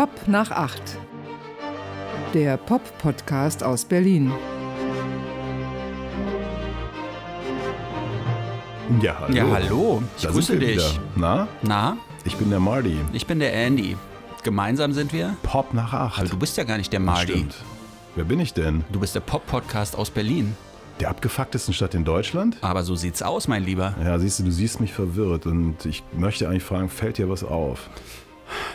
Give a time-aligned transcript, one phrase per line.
[0.00, 0.96] Pop nach acht.
[2.32, 4.32] Der Pop-Podcast aus Berlin.
[9.02, 9.34] Ja, hallo.
[9.34, 10.02] Ja, hallo.
[10.16, 10.76] Ich Da grüße dich.
[10.76, 10.90] Wieder.
[11.16, 12.96] Na, Na, ich bin der Marty.
[13.12, 13.94] ich bin der Andy.
[14.42, 15.36] Gemeinsam sind wir.
[15.42, 16.18] Pop nach acht.
[16.20, 17.32] Aber du bist ja gar nicht der Mardi.
[17.32, 17.56] Stimmt.
[18.16, 18.86] Wer bin ich denn?
[18.90, 20.56] Du bist der Pop-Podcast aus Berlin.
[21.00, 22.56] Der abgefucktesten Stadt in Deutschland?
[22.62, 23.94] Aber so sieht's aus, mein Lieber.
[24.02, 27.44] Ja, siehst du, du siehst mich verwirrt und ich möchte eigentlich fragen, fällt dir was
[27.44, 27.90] auf?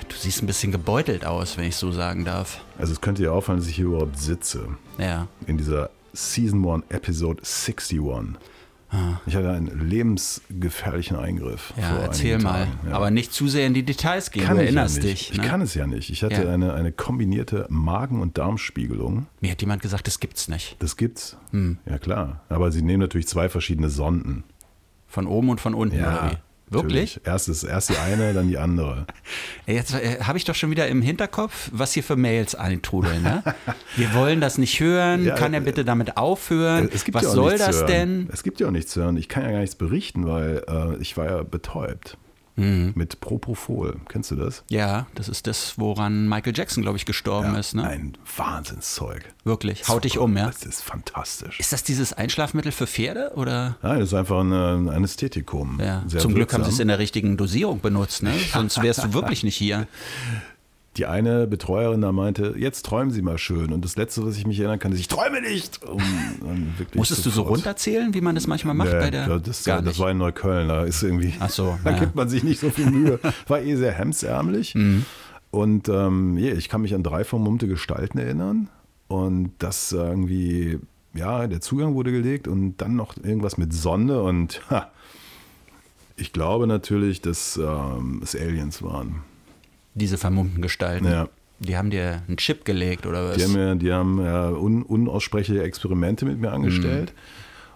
[0.09, 2.61] Du siehst ein bisschen gebeutelt aus, wenn ich so sagen darf.
[2.77, 4.67] Also es könnte dir auffallen, dass ich hier überhaupt sitze.
[4.97, 5.27] Ja.
[5.47, 7.99] In dieser Season 1 Episode 61.
[9.25, 11.73] Ich hatte einen lebensgefährlichen Eingriff.
[11.75, 11.81] Ah.
[11.81, 12.67] Ja, erzähl mal.
[12.87, 12.93] Ja.
[12.95, 14.45] Aber nicht zu sehr in die Details gehen.
[14.45, 15.33] kann du erinnerst ja dich.
[15.33, 15.43] Ne?
[15.43, 16.09] Ich kann es ja nicht.
[16.11, 16.53] Ich hatte Ja.
[16.53, 19.25] eine, eine kombinierte Magen- und Darmspiegelung.
[19.41, 20.77] Mir hat jemand gesagt, das gibt's nicht.
[20.79, 21.35] Das gibt's.
[21.51, 21.77] Hm.
[21.85, 22.41] Ja klar.
[22.47, 24.43] Aber sie nehmen natürlich zwei verschiedene Sonden.
[25.07, 26.37] Von oben und von unten, oder wie?
[26.69, 27.17] Wirklich?
[27.17, 27.27] natürlich.
[27.27, 29.05] Erst, ist, erst die eine, dann die andere.
[29.67, 33.21] Jetzt äh, habe ich doch schon wieder im Hinterkopf, was hier für Mails eintrudeln.
[33.21, 33.43] Ne?
[33.95, 35.25] Wir wollen das nicht hören.
[35.25, 36.89] Ja, Kann er äh, bitte damit aufhören?
[36.91, 38.29] Es gibt was ja soll das denn?
[38.31, 39.17] Es gibt ja auch nichts zu hören.
[39.17, 42.17] Ich kann ja gar nichts berichten, weil äh, ich war ja betäubt.
[42.55, 42.93] Mhm.
[42.95, 43.99] Mit Propofol.
[44.07, 44.63] Kennst du das?
[44.69, 47.73] Ja, das ist das, woran Michael Jackson, glaube ich, gestorben ist.
[47.75, 47.83] Ne?
[47.83, 49.33] Ein Wahnsinnszeug.
[49.43, 49.87] Wirklich.
[49.87, 50.47] Haut dich um, ja.
[50.47, 51.59] Das ist fantastisch.
[51.59, 53.77] Ist das dieses Einschlafmittel für Pferde oder?
[53.81, 55.79] Nein, das ist einfach ein, ein Anästhetikum.
[55.81, 56.03] Ja.
[56.07, 56.81] Sehr Zum Glück haben sie es wirksam.
[56.83, 58.31] in der richtigen Dosierung benutzt, ne?
[58.53, 59.87] Sonst wärst du wirklich nicht hier.
[60.97, 63.73] Die eine Betreuerin da meinte, jetzt träumen Sie mal schön.
[63.73, 65.83] Und das Letzte, was ich mich erinnern kann, ist, ich träume nicht.
[65.83, 66.01] Um,
[66.41, 69.27] um Musstest du so sofort- runterzählen, wie man das manchmal macht Nee, bei der?
[69.27, 69.99] ja, das, Gar das nicht.
[69.99, 71.99] war in Neukölln, da ist irgendwie, Ach so, da ja.
[71.99, 73.19] gibt man sich nicht so viel Mühe.
[73.47, 74.73] War eh sehr hemdsärmlich.
[74.75, 75.05] Mhm.
[75.51, 78.69] Und ähm, ja, ich kann mich an drei vermummte Gestalten erinnern.
[79.07, 80.79] Und das irgendwie,
[81.13, 84.89] ja, der Zugang wurde gelegt und dann noch irgendwas mit Sonne und ha,
[86.17, 89.23] ich glaube natürlich, dass ähm, es Aliens waren.
[89.95, 91.05] Diese vermummten Gestalten.
[91.05, 91.27] Ja.
[91.59, 93.37] Die haben dir einen Chip gelegt oder was?
[93.37, 97.13] Die haben, mir, die haben ja, un, unaussprechliche Experimente mit mir angestellt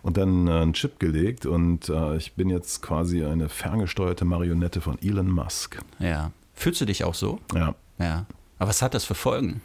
[0.03, 4.81] und dann äh, einen Chip gelegt und äh, ich bin jetzt quasi eine ferngesteuerte Marionette
[4.81, 5.79] von Elon Musk.
[5.99, 6.31] ja.
[6.53, 7.39] Fühlst du dich auch so?
[7.55, 8.25] Ja, Ja.
[8.57, 9.61] Aber was hat das für Folgen?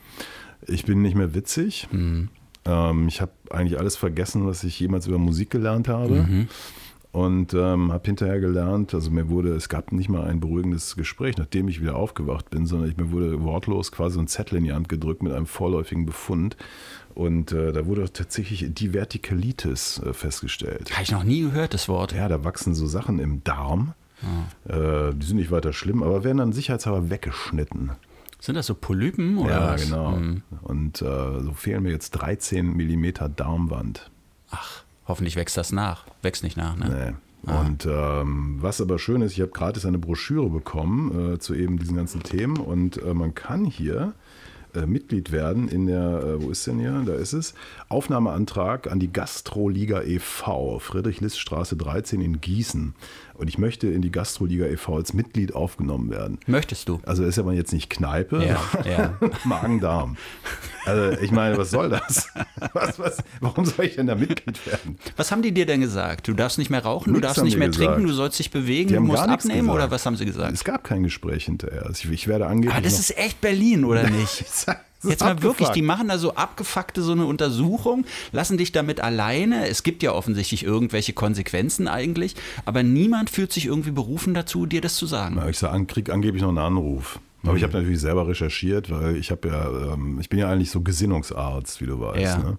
[0.69, 1.89] ich bin nicht mehr witzig.
[1.93, 6.47] Ähm, ich habe eigentlich alles vergessen, was ich jemals über Musik gelernt habe.
[7.15, 11.37] Und ähm, habe hinterher gelernt, also mir wurde, es gab nicht mal ein beruhigendes Gespräch,
[11.39, 14.73] nachdem ich wieder aufgewacht bin, sondern ich, mir wurde wortlos quasi ein Zettel in die
[14.73, 16.57] Hand gedrückt mit einem vorläufigen Befund.
[17.15, 20.91] Und äh, da wurde tatsächlich Divertikalitis äh, festgestellt.
[20.93, 22.13] Habe ich noch nie gehört, das Wort.
[22.13, 23.95] Ja, da wachsen so Sachen im Darm.
[24.67, 27.93] Äh, die sind nicht weiter schlimm, aber werden dann sicherheitshalber weggeschnitten.
[28.41, 29.85] Sind das so Polypen oder ja, was?
[29.85, 30.17] genau.
[30.17, 30.43] Hm.
[30.63, 34.11] Und äh, so fehlen mir jetzt 13 Millimeter Darmwand.
[34.51, 36.05] Ach, hoffentlich wächst das nach.
[36.23, 37.15] Wächst nicht nach, ne?
[37.47, 37.53] Nee.
[37.53, 41.79] Und ähm, was aber schön ist, ich habe gratis eine Broschüre bekommen äh, zu eben
[41.79, 44.15] diesen ganzen Themen und äh, man kann hier
[44.75, 47.03] äh, Mitglied werden in der, äh, wo ist denn hier?
[47.07, 47.55] Da ist es.
[47.89, 50.79] Aufnahmeantrag an die Gastroliga e.V.
[50.79, 52.95] Friedrich-List-Straße 13 in Gießen.
[53.35, 54.95] Und ich möchte in die Gastroliga e.V.
[54.97, 56.39] als Mitglied aufgenommen werden.
[56.47, 57.01] Möchtest du?
[57.05, 59.19] Also ist aber jetzt nicht Kneipe, Ja, ja.
[59.45, 60.17] Magen-Darm.
[60.87, 62.29] Also ich meine, was soll das?
[62.73, 64.99] Was, was, warum soll ich denn da Mitglied werden?
[65.17, 66.29] Was haben die dir denn gesagt?
[66.29, 67.89] Du darfst nicht mehr rauchen, du Nix darfst nicht mehr gesagt.
[67.95, 70.53] trinken, du sollst dich bewegen, du musst nichts abnehmen oder was haben sie gesagt?
[70.53, 71.87] Es gab kein Gespräch hinterher.
[71.87, 74.45] Also ich, ich werde Ah, das noch- ist echt Berlin, oder nicht?
[75.11, 79.69] Jetzt mal wirklich, die machen da so abgefuckte so eine Untersuchung, lassen dich damit alleine.
[79.69, 82.35] Es gibt ja offensichtlich irgendwelche Konsequenzen eigentlich,
[82.65, 85.37] aber niemand fühlt sich irgendwie berufen dazu, dir das zu sagen.
[85.37, 87.19] Ja, ich sag, krieg angeblich noch einen Anruf.
[87.43, 87.67] Aber ich Mhm.
[87.67, 91.81] habe natürlich selber recherchiert, weil ich habe ja, ähm, ich bin ja eigentlich so Gesinnungsarzt,
[91.83, 92.23] wie du weißt.
[92.23, 92.39] Ja.
[92.39, 92.59] Ne?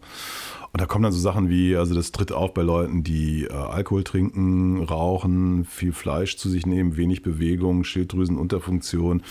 [0.72, 3.52] Und da kommen dann so Sachen wie, also das tritt auf bei Leuten, die äh,
[3.54, 9.24] Alkohol trinken, rauchen, viel Fleisch zu sich nehmen, wenig Bewegung, Schilddrüsenunterfunktion.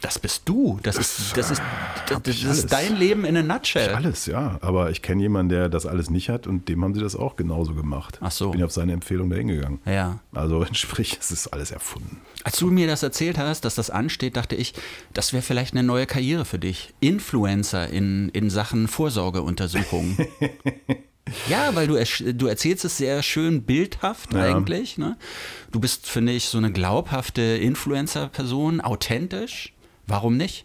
[0.00, 0.78] Das bist du.
[0.82, 1.62] Das ist, das ist,
[2.08, 3.94] das, das ich ist dein Leben in a nutshell.
[3.94, 4.58] Alles, ja.
[4.60, 7.34] Aber ich kenne jemanden, der das alles nicht hat und dem haben sie das auch
[7.36, 8.18] genauso gemacht.
[8.20, 8.46] Ach so.
[8.46, 9.80] Ich bin auf seine Empfehlung dahin gegangen.
[9.84, 10.20] Ja.
[10.32, 12.20] Also sprich, es ist alles erfunden.
[12.44, 14.74] Als du mir das erzählt hast, dass das ansteht, dachte ich,
[15.14, 16.94] das wäre vielleicht eine neue Karriere für dich.
[17.00, 20.16] Influencer in, in Sachen Vorsorgeuntersuchungen.
[21.48, 22.02] ja, weil du,
[22.34, 24.42] du erzählst es sehr schön bildhaft Ja.
[24.42, 24.96] eigentlich.
[24.98, 25.16] Ne?
[25.72, 29.72] Du bist, finde ich, so eine glaubhafte Influencer-Person, authentisch.
[30.08, 30.64] Warum nicht?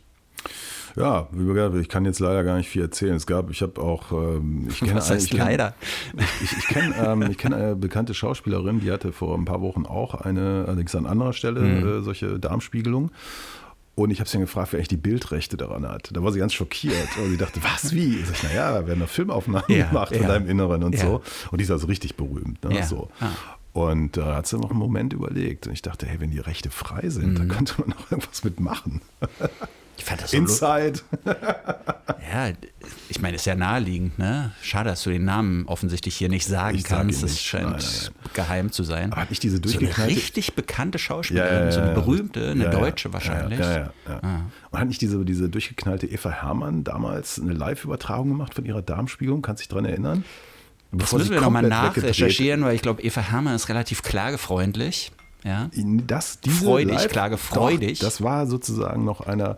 [0.95, 3.15] Ja, wie gesagt, ich kann jetzt leider gar nicht viel erzählen.
[3.15, 5.73] Es gab, ich habe auch, ähm, ich kenne Was heißt ich kenn- leider?
[6.43, 9.85] Ich, ich kenne ähm, ich kenn eine bekannte Schauspielerin, die hatte vor ein paar Wochen
[9.85, 11.87] auch eine, allerdings an anderer Stelle, Mhm.
[11.87, 13.11] äh, solche Darmspiegelung.
[13.95, 16.09] Und ich habe sie dann gefragt, wer echt die Bildrechte daran hat.
[16.13, 16.95] Da war sie ganz schockiert.
[17.23, 18.17] Und sie dachte, was, wie?
[18.17, 20.27] Ich sag, naja, da werden da Filmaufnahmen Ja, gemacht von ja.
[20.27, 21.01] deinem Inneren und Ja.
[21.01, 21.21] so.
[21.51, 22.63] Und die ist also richtig berühmt.
[22.63, 22.75] Ne?
[22.77, 22.83] Ja.
[22.87, 23.09] So.
[23.19, 23.27] Ah.
[23.73, 25.65] Und da hat sie noch einen Moment überlegt.
[25.67, 27.35] Und ich dachte, hey, wenn die Rechte frei sind, Mhm.
[27.35, 29.01] dann könnte man noch irgendwas mitmachen.
[29.97, 30.99] Ich fand das so Inside.
[31.25, 32.51] Ja,
[33.09, 34.51] ich meine, ist ja naheliegend, ne?
[34.61, 37.21] Schade, dass du den Namen offensichtlich hier nicht sagen Ich sag kannst.
[37.23, 37.41] Das nicht.
[37.43, 39.11] scheint Nein, nein, geheim zu sein.
[39.11, 42.71] Aber hat nicht diese so eine durchgeknallte- richtig bekannte Schauspielerin, so eine berühmte, eine Ja,
[42.73, 42.79] ja.
[42.79, 43.59] Deutsche wahrscheinlich.
[43.59, 44.19] Ja, ja, ja, ja.
[44.23, 44.41] Ah.
[44.71, 49.41] Und hat nicht diese, diese durchgeknallte Eva Hermann damals eine Live-Übertragung gemacht von ihrer Darmspiegelung?
[49.43, 50.23] Kannst du dich daran erinnern?
[50.93, 55.11] Das müssen wir nochmal nachrecherchieren, weil ich glaube, Eva Herrmann ist relativ klagefreundlich.
[55.43, 55.69] Ja.
[56.07, 57.99] Das, diese Freudig, Live- klagefreudig.
[57.99, 59.57] Doch, das war sozusagen noch einer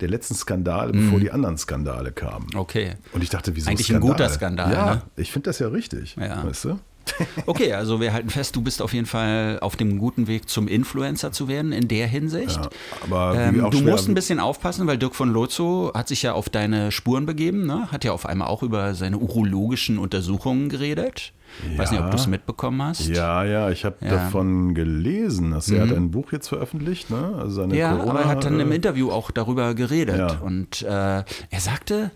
[0.00, 2.46] der letzten Skandale, bevor die anderen Skandale kamen.
[2.56, 2.94] Okay.
[3.12, 5.02] Und ich dachte, wieso Eigentlich ein guter Skandal, Ja, ne?
[5.16, 6.16] ich finde das ja richtig.
[6.16, 6.44] Ja.
[6.44, 6.80] Weißt du?
[7.46, 10.68] Okay, also wir halten fest, du bist auf jeden Fall auf dem guten Weg zum
[10.68, 12.56] Influencer zu werden in der Hinsicht.
[12.56, 12.70] Ja,
[13.02, 16.48] aber Ähm, du musst ein bisschen aufpassen, weil Dirk von Lozo hat sich ja auf
[16.48, 17.88] deine Spuren begeben, ne?
[17.92, 21.32] hat ja auf einmal auch über seine urologischen Untersuchungen geredet.
[21.76, 22.10] Weiß nicht, ob Ja.
[22.12, 23.08] du es mitbekommen hast.
[23.08, 24.10] Ja, ja, ich habe Ja.
[24.10, 27.34] davon gelesen, dass er hat ein Buch jetzt veröffentlicht, ne?
[27.38, 30.16] Also seine Ja, Corona, aber er hat dann im äh, Interview auch darüber geredet.
[30.16, 30.38] Ja.
[30.38, 31.24] Und äh, er
[31.58, 32.12] sagte,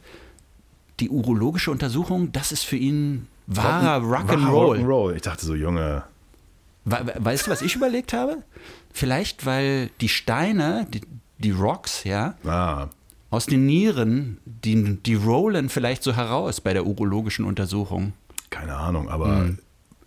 [1.00, 4.78] die urologische Untersuchung, das ist für ihn wahrer Rock'n'Roll.
[4.78, 5.14] Rock'n'Roll.
[5.16, 6.04] Ich dachte so, Junge,
[6.86, 8.42] We- we- Weißt du, was ich überlegt habe?
[8.92, 11.00] Vielleicht, weil die Steine, die,
[11.38, 12.88] die Rocks, ja, ah,
[13.30, 18.12] aus den Nieren, die, die rollen vielleicht so heraus bei der urologischen Untersuchung.
[18.50, 19.58] keine Ahnung, aber Hm.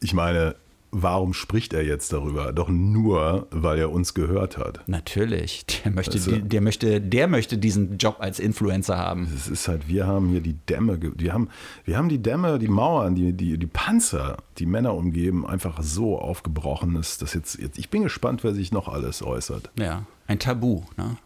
[0.01, 0.55] ich meine,
[0.91, 2.53] warum spricht er jetzt darüber?
[2.53, 4.87] Doch nur, weil er uns gehört hat.
[4.87, 6.31] Natürlich, der möchte, Weißt du?
[6.31, 9.27] die, der möchte, der möchte diesen Job als Influencer haben.
[9.35, 11.49] Es ist halt, wir haben hier die Dämme, wir haben,
[11.85, 16.19] wir haben die Dämme, die Mauern, die, die, die Panzer, die Männer umgeben, einfach so
[16.19, 19.69] aufgebrochen ist, dass jetzt, jetzt, ich bin gespannt, wer sich noch alles äußert.
[19.77, 21.17] Ja, ein Tabu, ne?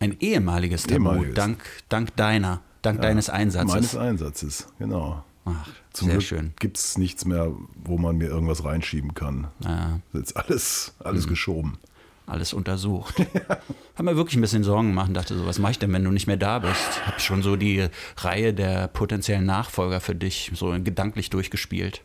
[0.00, 1.34] Ein ehemaliges Tabu, Ehemaliges.
[1.34, 3.74] dank, dank deiner, dank deines Einsatzes.
[3.74, 5.24] Meines Einsatzes, genau.
[5.56, 6.52] Ach, Zum sehr Glück schön.
[6.58, 7.52] gibt es nichts mehr,
[7.84, 9.48] wo man mir irgendwas reinschieben kann.
[9.64, 11.30] Ja, jetzt alles, alles Mhm.
[11.30, 11.78] geschoben.
[12.26, 13.14] alles untersucht.
[13.96, 16.04] Hab mir wirklich ein bisschen Sorgen gemacht und dachte so, was mache ich denn, wenn
[16.04, 17.06] du nicht mehr da bist?
[17.06, 22.02] Hab schon so die Reihe der potenziellen Nachfolger für dich so gedanklich durchgespielt.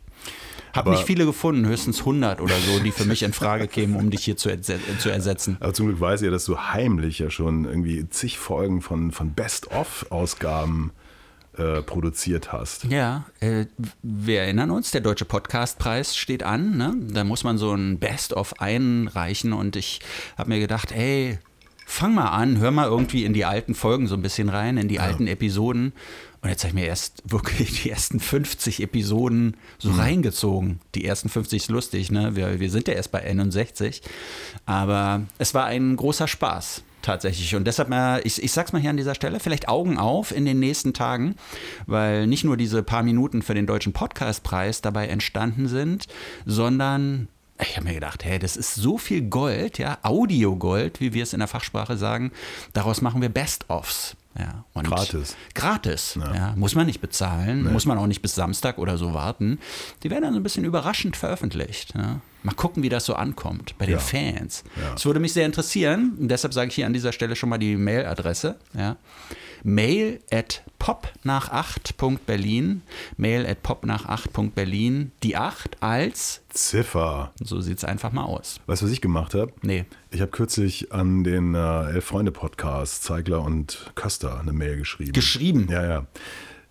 [0.72, 3.94] Hab Aber- nicht viele gefunden, höchstens 100 oder so, die für mich in Frage kämen,
[3.96, 5.56] um dich hier zu, zu ersetzen.
[5.60, 9.12] Aber zum Glück weiß ich ja, dass du heimlich ja schon irgendwie zig Folgen von,
[9.12, 10.90] von Best-of-Ausgaben
[11.56, 12.84] äh, produziert hast.
[12.84, 13.66] Ja, äh,
[14.02, 16.76] wir erinnern uns, der Deutsche Podcastpreis steht an.
[16.76, 16.94] Ne?
[17.12, 20.00] Da muss man so ein Best-of einreichen und ich
[20.36, 21.38] habe mir gedacht, ey,
[21.86, 24.88] fang mal an, hör mal irgendwie in die alten Folgen so ein bisschen rein, in
[24.88, 25.92] die alten Episoden.
[26.40, 30.80] Und jetzt habe ich mir erst wirklich die ersten 50 Episoden so reingezogen.
[30.94, 32.36] Die ersten 50 ist lustig, ne?
[32.36, 34.02] Wir, wir sind ja erst bei 61.
[34.66, 37.54] Aber es war ein großer Spaß tatsächlich.
[37.54, 40.44] Und deshalb mal, ich, ich sag's mal hier an dieser Stelle, vielleicht Augen auf in
[40.44, 41.36] den nächsten Tagen,
[41.86, 46.06] weil nicht nur diese paar Minuten für den Deutschen Podcastpreis dabei entstanden sind,
[46.46, 47.28] sondern
[47.60, 51.32] ich habe mir gedacht, hey, das ist so viel Gold, ja, Audiogold, wie wir es
[51.32, 52.32] in der Fachsprache sagen.
[52.72, 54.16] Daraus machen wir Best-ofs.
[54.36, 55.36] Ja, Gratis.
[55.54, 56.54] Gratis, ja.
[56.56, 59.60] Muss man nicht bezahlen, muss man auch nicht bis Samstag oder so warten.
[60.02, 61.94] Die werden dann so ein bisschen überraschend veröffentlicht.
[61.94, 62.20] Ja.
[62.44, 63.98] Mal gucken, wie das so ankommt bei den Ja.
[63.98, 64.62] Fans.
[64.76, 64.94] Ja.
[64.94, 67.56] Es würde mich sehr interessieren, und deshalb sage ich hier an dieser Stelle schon mal
[67.58, 68.56] die Mailadresse.
[68.74, 68.96] Ja.
[69.62, 72.82] Mail at popnach8.berlin.
[73.16, 75.12] Mail at popnach8.berlin.
[75.22, 77.32] Die 8 als, Ziffer.
[77.42, 78.60] so sieht es einfach mal aus.
[78.66, 79.52] Weißt du, was ich gemacht habe?
[79.62, 79.86] Nee.
[80.10, 85.12] Ich habe kürzlich an den äh, Elf-Freunde-Podcast Zeigler und Köster eine Mail geschrieben.
[85.12, 85.66] Geschrieben?
[85.70, 86.06] Ja, ja.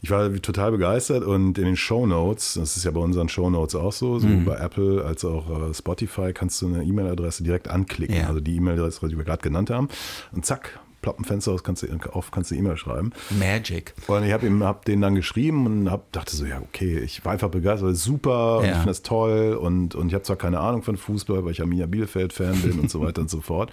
[0.03, 3.49] Ich war total begeistert und in den Show Notes, das ist ja bei unseren Show
[3.49, 4.43] Notes auch so, so Mhm.
[4.43, 8.17] bei Apple als auch äh, Spotify, kannst du eine E-Mail-Adresse direkt anklicken.
[8.17, 8.27] Ja.
[8.27, 9.87] Also die E-Mail-Adresse, die wir gerade genannt haben.
[10.33, 13.11] Und zack, ploppt ein Fenster aus, kannst du, auf, kannst du E-Mail schreiben.
[13.39, 13.93] Magic.
[14.07, 17.23] Und ich habe ihm hab den dann geschrieben und hab, dachte so, ja, okay, ich
[17.23, 18.71] war einfach begeistert, super, und Ja.
[18.71, 21.61] ich finde das toll und, und ich habe zwar keine Ahnung von Fußball, weil ich
[21.61, 23.71] Arminia Bielefeld-Fan bin und so weiter und so fort.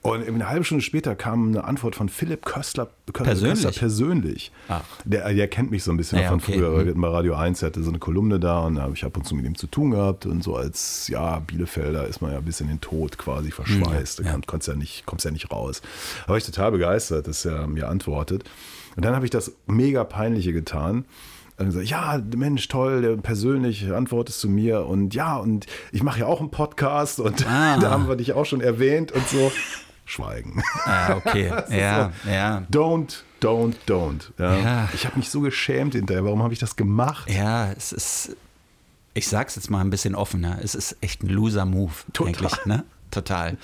[0.00, 3.62] Und eine halbe Stunde später kam eine Antwort von Philipp Köstler, Köstler Persönlich?
[3.64, 4.52] Köstler persönlich.
[4.68, 4.82] Ach.
[5.04, 6.54] Der, der kennt mich so ein bisschen Ja, von okay.
[6.54, 6.84] früher, weil Mhm.
[6.86, 9.04] wir hatten bei Radio 1, er hatte so eine Kolumne da und da habe ich
[9.04, 12.32] ab und zu mit ihm zu tun gehabt und so als, ja, Bielefelder ist man
[12.32, 14.32] ja bis in den Tod quasi verschweißt, Ja, da ja.
[14.34, 15.82] kann- kommst ja nicht, kommst ja nicht raus.
[16.26, 18.44] Da war ich total begeistert, dass er mir antwortet.
[18.96, 21.04] Und dann habe ich das mega peinliche getan.
[21.82, 26.52] Ja, Mensch, toll, persönlich antwortest du mir und ja, und ich mache ja auch einen
[26.52, 27.78] Podcast und Ah.
[27.80, 29.50] da haben wir dich auch schon erwähnt und so.
[30.08, 30.62] Schweigen.
[30.84, 31.52] Ah, okay.
[31.70, 32.62] ja, ja.
[32.70, 34.32] Don't, don't, don't.
[34.38, 34.56] Ja.
[34.56, 34.88] Ja.
[34.94, 36.24] Ich habe mich so geschämt hinterher.
[36.24, 37.30] Warum habe ich das gemacht?
[37.30, 38.36] Ja, es ist,
[39.12, 41.92] ich sag's jetzt mal ein bisschen offener, es ist echt ein Loser-Move
[42.24, 42.84] eigentlich, ne?
[43.10, 43.56] Total.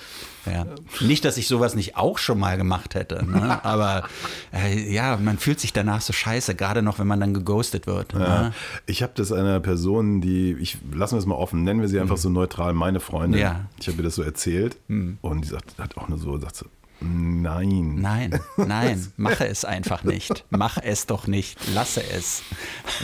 [0.45, 0.65] Ja.
[1.01, 3.63] Nicht, dass ich sowas nicht auch schon mal gemacht hätte, ne?
[3.63, 4.07] aber
[4.53, 8.13] äh, ja, man fühlt sich danach so scheiße, gerade noch, wenn man dann geghostet wird.
[8.13, 8.19] Ja.
[8.19, 8.53] Ne?
[8.85, 11.99] Ich habe das einer Person, die, ich lassen wir es mal offen, nennen wir sie
[11.99, 13.41] einfach so neutral, meine Freundin.
[13.41, 13.65] Ja.
[13.79, 16.65] Ich habe ihr das so erzählt und die sagt, hat auch nur so, sagt so,
[17.01, 17.95] Nein.
[17.95, 20.45] Nein, nein, mache es einfach nicht.
[20.49, 21.57] Mach es doch nicht.
[21.73, 22.41] Lasse es.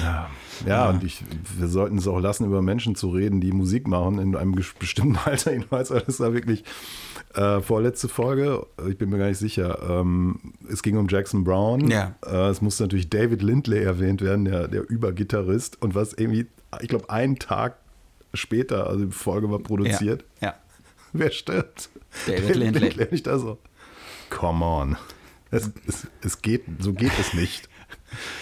[0.02, 0.30] Ja,
[0.66, 1.24] ja und ich,
[1.58, 5.18] wir sollten es auch lassen, über Menschen zu reden, die Musik machen in einem bestimmten
[5.18, 5.52] Alter.
[5.52, 6.64] Jedenfalls, das war wirklich
[7.34, 8.66] äh, vorletzte Folge.
[8.90, 9.80] Ich bin mir gar nicht sicher.
[9.90, 11.90] Ähm, es ging um Jackson Brown.
[11.90, 12.16] Ja.
[12.26, 15.82] Äh, es musste natürlich David Lindley erwähnt werden, der, der Übergitarrist.
[15.82, 16.48] Und was irgendwie,
[16.82, 17.78] ich glaube, einen Tag
[18.34, 20.26] später, also die Folge war produziert.
[20.42, 20.50] Ja.
[20.50, 20.56] ja.
[21.14, 21.90] Wer stirbt?
[22.28, 22.92] David Lindley.
[22.92, 23.58] Und ich da so,
[24.30, 24.98] come on.
[25.52, 27.70] Es, es, es geht, so geht es nicht.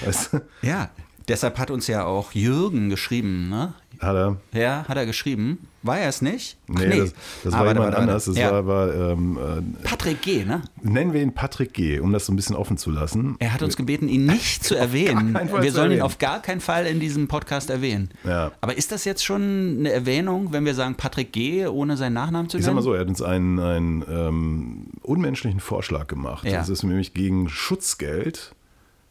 [0.06, 0.42] Weißt du?
[0.62, 0.92] Ja,
[1.30, 3.74] deshalb hat uns ja auch Jürgen geschrieben, ne?
[4.00, 4.38] Hat er?
[4.54, 5.68] Ja, hat er geschrieben.
[5.84, 6.58] War er es nicht?
[6.74, 8.26] Ach, Nee, das, das Ah, war warte, jemand warte, anders.
[8.26, 8.52] Das ja.
[8.52, 10.62] war, war ähm, äh, Patrick G., ne?
[10.82, 13.36] nennen wir ihn Patrick G., um das so ein bisschen offen zu lassen.
[13.40, 15.34] Er hat uns gebeten, ihn nicht zu erwähnen.
[15.34, 16.02] Wir sollen ihn erwähnen.
[16.04, 18.10] auf gar keinen Fall in diesem Podcast erwähnen.
[18.24, 18.52] Ja.
[18.62, 22.50] Aber ist das jetzt schon eine Erwähnung, wenn wir sagen Patrick G., ohne seinen Nachnamen
[22.50, 22.76] zu Ich sag nennen?
[22.78, 26.46] mal so, er hat uns einen, einen ähm, unmenschlichen Vorschlag gemacht.
[26.46, 26.60] Ja.
[26.60, 28.54] Das ist nämlich gegen Schutzgeld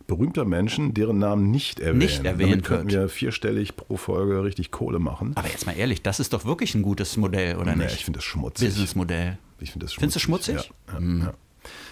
[0.09, 1.99] berühmter Menschen, deren Namen nicht erwähnen.
[1.99, 3.03] Nicht erwähnt Damit könnten wird.
[3.03, 5.33] wir vierstellig pro Folge richtig Kohle machen.
[5.37, 7.95] Aber jetzt mal ehrlich, das ist doch wirklich ein gutes Modell, oder Nee, nicht?
[7.95, 8.69] ich finde das schmutzig.
[8.71, 9.39] Businessmodell.
[9.61, 10.73] Ich finde das Findest du schmutzig?
[10.97, 11.19] Hm.
[11.21, 11.35] Ja, ja, ja.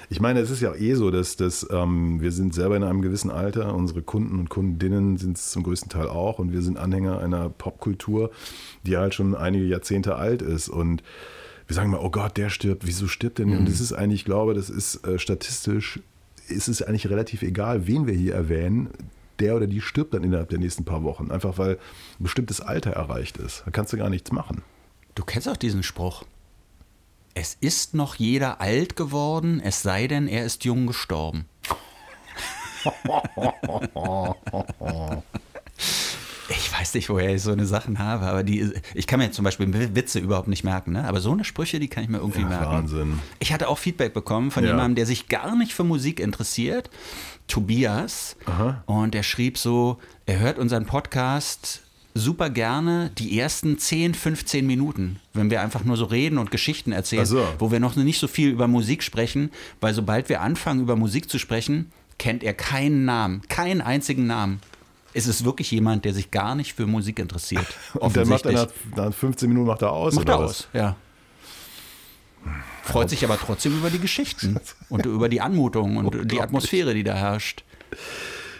[0.08, 3.02] Ich meine, es ist ja eh so, dass, dass ähm, wir sind selber in einem
[3.02, 6.78] gewissen Alter, unsere Kunden und Kundinnen sind es zum größten Teil auch und wir sind
[6.78, 8.30] Anhänger einer Popkultur,
[8.84, 11.02] die halt schon einige Jahrzehnte alt ist und
[11.66, 13.48] wir sagen mal, oh Gott, der stirbt, wieso stirbt denn?
[13.50, 13.58] Mhm.
[13.58, 15.98] Und das ist eigentlich, ich glaube, das ist äh, statistisch,
[16.48, 18.90] ist es eigentlich relativ egal, wen wir hier erwähnen.
[19.38, 22.92] Der oder die stirbt dann innerhalb der nächsten paar Wochen, einfach weil ein bestimmtes Alter
[22.92, 23.62] erreicht ist.
[23.66, 24.62] Da kannst du gar nichts machen.
[25.14, 26.24] Du kennst auch diesen Spruch.
[27.34, 31.44] Es ist noch jeder alt geworden, es sei denn, er ist jung gestorben.
[36.48, 39.44] Ich weiß nicht, woher ich so eine Sachen habe, aber die, ich kann mir zum
[39.44, 41.06] Beispiel Witze überhaupt nicht merken, ne?
[41.06, 42.66] aber so eine Sprüche, die kann ich mir irgendwie Ja, merken.
[42.72, 43.18] Wahnsinn.
[43.40, 44.70] Ich hatte auch Feedback bekommen von Ja.
[44.70, 46.88] jemandem, der sich gar nicht für Musik interessiert,
[47.48, 48.36] Tobias,
[48.86, 51.82] und der schrieb so, er hört unseren Podcast
[52.14, 56.92] super gerne die ersten 10, 15 Minuten, wenn wir einfach nur so reden und Geschichten
[56.92, 57.46] erzählen, so.
[57.58, 59.50] wo wir noch nicht so viel über Musik sprechen,
[59.80, 64.60] weil sobald wir anfangen über Musik zu sprechen, kennt er keinen Namen, keinen einzigen Namen.
[65.16, 67.66] Es ist wirklich jemand, der sich gar nicht für Musik interessiert.
[67.94, 68.96] Und dann macht er offensichtlich.
[68.96, 70.14] nach, nach 15 Minuten macht er aus.
[70.14, 70.50] Macht er was?
[70.50, 70.96] aus, ja.
[72.82, 76.42] Freut sich aber trotzdem über die Geschichten und über die Anmutung und die Unglaublich.
[76.42, 77.64] Atmosphäre, die da herrscht.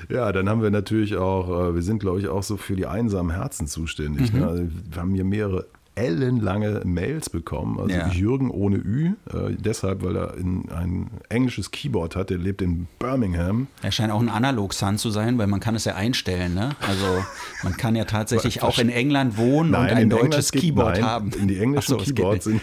[0.08, 2.86] Ja, dann haben wir natürlich auch, äh, wir sind glaube ich auch so für die
[2.86, 4.32] einsamen Herzen zuständig.
[4.32, 4.40] Mhm.
[4.40, 4.46] Ne?
[4.48, 7.78] Also wir haben hier mehrere ellenlange Mails bekommen.
[7.80, 8.08] Also Ja.
[8.08, 12.30] Jürgen ohne Ü, äh, deshalb, weil er in ein englisches Keyboard hat.
[12.30, 13.66] Der lebt in Birmingham.
[13.82, 16.54] Er scheint auch ein Analog-Sound zu sein, weil man kann es ja einstellen.
[16.54, 16.76] Ne?
[16.86, 17.24] Also
[17.62, 21.04] man kann ja tatsächlich auch in England wohnen und ein in deutsches geht- Keyboard nein,
[21.04, 21.30] haben.
[21.32, 22.60] In die englischen so, Keyboards sind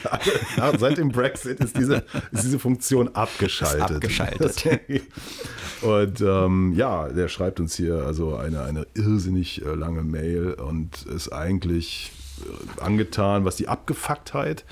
[0.57, 4.03] alle, seit dem Brexit ist diese, ist diese Funktion abgeschaltet.
[4.03, 4.63] Ist abgeschaltet.
[5.81, 11.03] und ähm, ja, der schreibt uns hier also eine, eine irrsinnig äh, lange Mail und
[11.07, 12.11] ist eigentlich
[12.79, 14.65] angetan, was die Abgefucktheit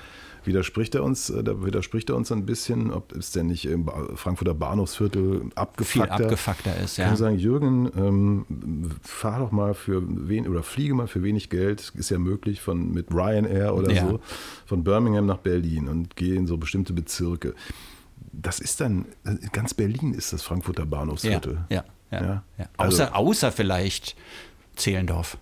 [0.43, 3.87] widerspricht er uns, äh, da widerspricht er uns ein bisschen, ob es denn nicht im
[4.15, 7.15] Frankfurter Bahnhofsviertel Viel abgefuckter abgefuckter ist, ich kann ja.
[7.15, 8.45] sagen, Jürgen, ähm,
[9.03, 12.91] fahr doch mal für wen oder fliege mal für wenig Geld, ist ja möglich, von
[12.91, 14.07] mit Ryanair oder Ja.
[14.09, 14.19] so,
[14.65, 17.53] von Birmingham nach Berlin und gehe in so bestimmte Bezirke.
[18.33, 19.05] Das ist dann,
[19.51, 21.59] ganz Berlin ist das Frankfurter Ja, Bahnhofsviertel.
[21.69, 22.43] ja, ja, Ja?
[22.57, 22.65] ja.
[22.77, 24.15] Also- Außer, außer vielleicht
[24.75, 25.37] Zehlendorf.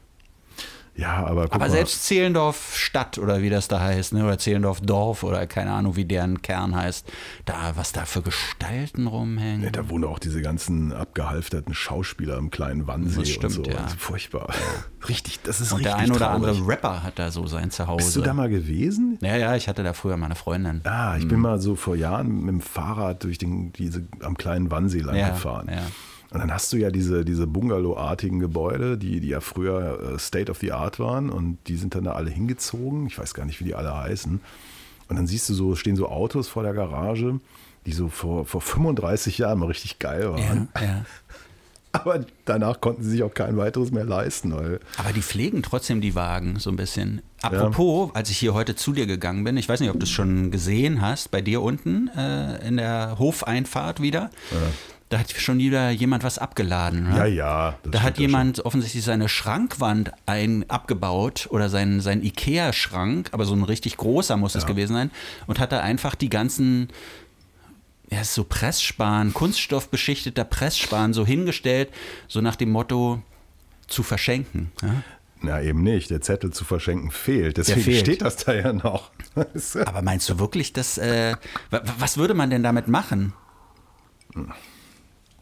[1.00, 4.24] Ja, aber guck Aber mal, selbst Zehlendorf Stadt oder wie das da heißt, ne?
[4.26, 7.10] oder Zehlendorf Dorf oder keine Ahnung, wie deren Kern heißt,
[7.46, 9.64] da, was da für Gestalten rumhängen.
[9.64, 13.72] Ja, da wohnen auch diese ganzen abgehalfterten Schauspieler im kleinen Wannsee Das stimmt, und so.
[13.72, 13.78] ja.
[13.84, 14.50] Also furchtbar.
[15.08, 16.50] Richtig, das ist und richtig der ein oder traurig.
[16.50, 18.04] andere Rapper hat da so sein Zuhause.
[18.04, 19.18] Bist du da mal gewesen?
[19.22, 20.82] Ja, ja, ich hatte da früher meine Freundin.
[20.84, 24.70] Ah, ich bin mal so vor Jahren mit dem Fahrrad durch den, diese am kleinen
[24.72, 25.70] Wannsee lang Ja, gefahren.
[25.72, 25.82] ja.
[26.32, 30.52] Und dann hast du ja diese, diese Bungalow-artigen Gebäude, die, die ja früher äh, State
[30.52, 33.08] of the Art waren und die sind dann da alle hingezogen.
[33.08, 34.40] Ich weiß gar nicht, wie die alle heißen.
[35.08, 37.40] Und dann siehst du so, stehen so Autos vor der Garage,
[37.88, 40.70] die so vor, vor 35 Jahren mal richtig geil waren.
[40.76, 41.06] Ja, ja.
[41.92, 46.02] Aber danach konnten sie sich auch kein weiteres mehr leisten, weil Aber die pflegen trotzdem
[46.02, 47.24] die Wagen so ein bisschen.
[47.42, 50.12] Apropos, als ich hier heute zu dir gegangen bin, ich weiß nicht, ob du es
[50.12, 54.30] schon gesehen hast, bei dir unten äh, in der Hofeinfahrt wieder,
[55.10, 57.10] da hat schon wieder jemand was abgeladen.
[57.10, 57.18] Ne?
[57.18, 57.76] ja, ja.
[57.84, 63.56] Da hat ja jemand offensichtlich seine Schrankwand ein, abgebaut oder sein, sein Ikea-Schrank, aber so
[63.56, 65.12] ein richtig großer muss es gewesen sein,
[65.48, 66.90] und hat da einfach die ganzen,
[68.12, 71.90] ja, so Pressspan, kunststoffbeschichteter Pressspan so hingestellt,
[72.28, 73.22] so nach dem Motto
[73.88, 74.72] zu verschenken.
[74.84, 75.04] Ja?
[75.42, 76.10] Na, eben nicht.
[76.12, 77.58] Der Zettel zu verschenken fehlt.
[77.58, 78.00] Deswegen fehlt.
[78.02, 79.10] steht das da ja noch.
[79.86, 80.98] Aber meinst du wirklich, dass.
[80.98, 81.36] Äh,
[81.72, 83.34] wa- was würde man denn damit machen?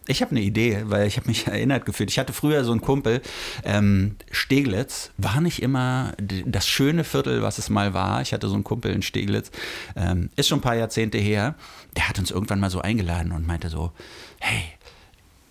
[0.07, 2.09] Ich habe eine Idee, weil ich habe mich erinnert gefühlt.
[2.09, 3.21] Ich hatte früher so einen Kumpel,
[3.63, 8.21] ähm, Steglitz, war nicht immer das schöne Viertel, was es mal war.
[8.21, 9.51] Ich hatte so einen Kumpel in Steglitz,
[9.95, 11.55] ähm, ist schon ein paar Jahrzehnte her.
[11.95, 13.91] Der hat uns irgendwann mal so eingeladen und meinte so,
[14.39, 14.63] hey,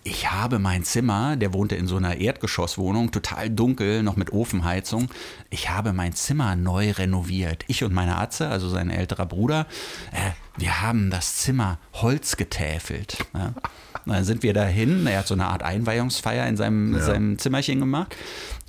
[0.07, 5.09] ich habe mein Zimmer, der wohnte in so einer Erdgeschosswohnung, total dunkel, noch mit Ofenheizung.
[5.49, 7.65] Ich habe mein Zimmer neu renoviert.
[7.67, 9.67] Ich und meine Atze, also sein älterer Bruder,
[10.13, 13.17] äh, wir haben das Zimmer Holz getäfelt.
[13.33, 13.53] Ja.
[14.05, 15.05] Dann sind wir dahin.
[15.05, 17.01] Er hat so eine Art Einweihungsfeier in seinem, Ja.
[17.01, 18.15] seinem Zimmerchen gemacht.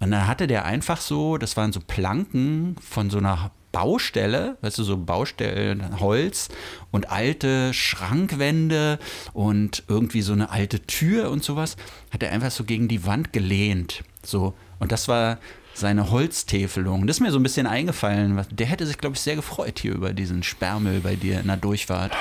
[0.00, 4.78] Und dann hatte der einfach so, das waren so Planken von so einer Baustelle, weißt
[4.78, 6.48] du, so Baustellen, Holz
[6.90, 8.98] und alte Schrankwände
[9.32, 11.76] und irgendwie so eine alte Tür und sowas,
[12.12, 14.02] hat er einfach so gegen die Wand gelehnt.
[14.24, 14.54] So.
[14.78, 15.38] Und das war
[15.74, 17.06] seine Holztäfelung.
[17.06, 18.44] Das ist mir so ein bisschen eingefallen.
[18.50, 21.56] Der hätte sich, glaube ich, sehr gefreut hier über diesen Sperrmüll bei dir in der
[21.56, 22.12] Durchfahrt.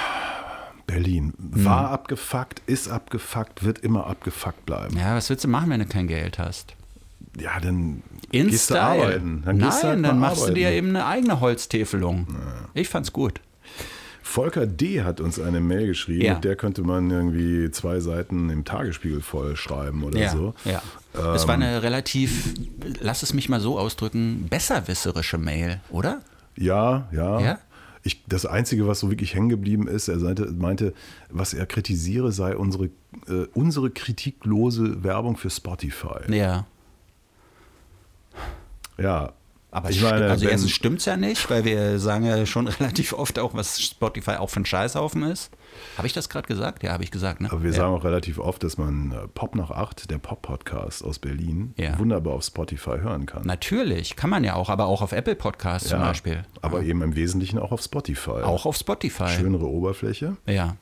[0.85, 1.65] Berlin Hm.
[1.65, 4.97] war abgefuckt, ist abgefuckt, wird immer abgefuckt bleiben.
[4.97, 6.75] Ja, was willst du machen, wenn du kein Geld hast?
[7.37, 8.79] Ja, dann In gehst Style.
[8.79, 9.43] du arbeiten.
[9.45, 10.55] Dann Nein, halt dann machst arbeiten.
[10.55, 12.27] du dir eben eine eigene Holztäfelung.
[12.73, 13.39] Ich fand's gut.
[14.21, 15.03] Volker D.
[15.03, 16.33] hat uns eine Mail geschrieben, Ja.
[16.33, 20.53] mit der könnte man irgendwie zwei Seiten im Tagesspiegel voll schreiben oder Ja, so.
[20.65, 20.81] ja.
[21.33, 22.53] Es war eine relativ,
[22.99, 26.21] lass es mich mal so ausdrücken, besserwisserische Mail, oder?
[26.57, 27.39] Ja, ja.
[27.39, 27.59] Ja?
[28.03, 30.93] Ich, das Einzige, was so wirklich hängen geblieben ist, er meinte, meinte
[31.29, 32.85] was er kritisiere, sei unsere,
[33.27, 36.29] äh, unsere kritiklose Werbung für Spotify.
[36.31, 36.65] Ja.
[38.97, 39.33] Ja.
[39.69, 43.11] Aber ich es meine, also erstens stimmt's ja nicht, weil wir sagen ja schon relativ
[43.13, 45.51] oft auch, was Spotify auch für ein Scheißhaufen ist.
[45.97, 46.83] Habe ich das gerade gesagt?
[46.83, 47.51] Ja, habe ich gesagt, ne?
[47.51, 47.75] Aber wir ja.
[47.75, 51.99] sagen auch relativ oft, dass man äh, Pop nach acht, der Pop-Podcast aus Berlin, Ja.
[51.99, 53.43] wunderbar auf Spotify hören kann.
[53.43, 56.45] Natürlich, kann man ja auch, aber auch auf Apple Podcasts zum Ja, Beispiel.
[56.61, 58.41] Aber eben im Wesentlichen auch auf Spotify.
[58.43, 59.27] Auch auf Spotify.
[59.27, 60.37] Schönere Oberfläche.
[60.47, 60.77] Ja.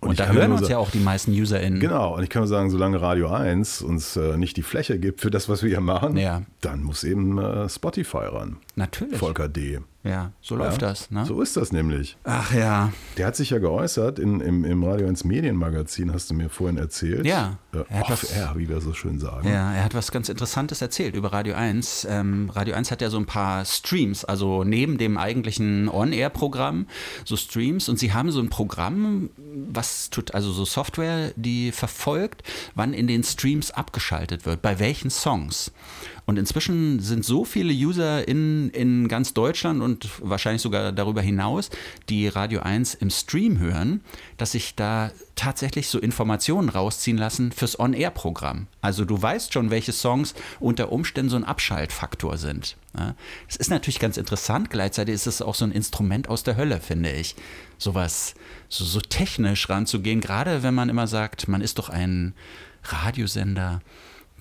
[0.00, 1.80] Und Und, da hören uns sagen- ja auch die meisten UserInnen.
[1.80, 5.20] Genau, und ich kann nur sagen, solange Radio 1 uns äh, nicht die Fläche gibt
[5.20, 6.42] für das, was wir hier machen, Ja.
[6.60, 8.58] dann muss eben äh, Spotify ran.
[8.74, 9.18] Natürlich.
[9.18, 9.80] Volker D.
[10.08, 11.10] Ja, so läuft Ja, das.
[11.10, 11.24] Ne?
[11.26, 12.16] So ist das nämlich.
[12.24, 12.92] Ach ja.
[13.16, 16.78] Der hat sich ja geäußert in, im, im Radio 1 Medienmagazin, hast du mir vorhin
[16.78, 17.26] erzählt.
[17.26, 19.48] Ja, Äh, er hat was- Off-Air, wie wir so schön sagen.
[19.48, 22.06] Ja, er hat was ganz Interessantes erzählt über Radio 1.
[22.08, 26.86] Ähm, Radio 1 hat ja so ein paar Streams, also neben dem eigentlichen On-Air-Programm,
[27.24, 27.88] so Streams.
[27.88, 29.30] Und sie haben so ein Programm,
[29.68, 32.42] was tut, also so Software, die verfolgt,
[32.74, 35.72] wann in den Streams abgeschaltet wird, bei welchen Songs.
[36.26, 41.70] Und inzwischen sind so viele User in, in ganz Deutschland und wahrscheinlich sogar darüber hinaus,
[42.08, 44.00] die Radio 1 im Stream hören,
[44.36, 48.66] dass sich da tatsächlich so Informationen rausziehen lassen fürs On-Air-Programm.
[48.80, 52.76] Also du weißt schon, welche Songs unter Umständen so ein Abschaltfaktor sind.
[52.98, 53.14] Ja,
[53.48, 56.80] Es ist natürlich ganz interessant, gleichzeitig ist es auch so ein Instrument aus der Hölle,
[56.80, 57.36] finde ich.
[57.78, 58.34] Sowas,
[58.68, 62.34] so, so technisch ranzugehen, gerade wenn man immer sagt, man ist doch ein
[62.82, 63.80] Radiosender,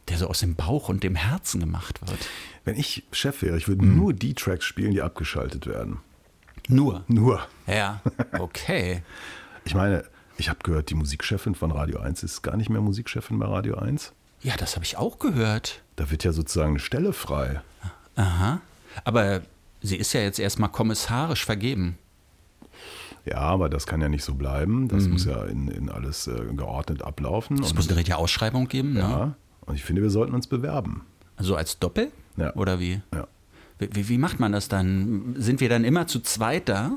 [0.10, 2.20] der so aus dem Bauch und dem Herzen gemacht wird.
[2.64, 3.98] Wenn ich Chef wäre, ich würde Hm.
[3.98, 6.00] nur die Tracks spielen, die abgeschaltet werden.
[6.68, 7.04] Nur.
[7.08, 7.46] Nur.
[7.68, 8.02] Ja,
[8.40, 9.04] okay.
[9.66, 10.04] Ich meine,
[10.38, 13.76] ich habe gehört, die Musikchefin von Radio 1 ist gar nicht mehr Musikchefin bei Radio
[13.78, 14.14] 1.
[14.42, 15.82] Ja, das habe ich auch gehört.
[15.96, 17.62] Da wird ja sozusagen eine Stelle frei.
[18.16, 18.60] Aha.
[19.04, 19.42] Aber
[19.82, 21.98] sie ist ja jetzt erstmal kommissarisch vergeben.
[23.26, 24.88] Ja, aber das kann ja nicht so bleiben.
[24.88, 27.58] Das muss ja in, in alles äh, geordnet ablaufen.
[27.58, 27.64] Mhm.
[27.64, 29.36] Es muss eine richtige Ausschreibung geben, ne?
[29.66, 31.02] Ja, und ich finde, wir sollten uns bewerben.
[31.38, 32.12] Also als Doppel?
[32.38, 32.54] Ja.
[32.56, 33.02] Oder wie?
[33.14, 33.28] Ja.
[33.80, 34.10] wie?
[34.10, 35.36] Wie macht man das dann?
[35.38, 36.92] Sind wir dann immer zu zweit da?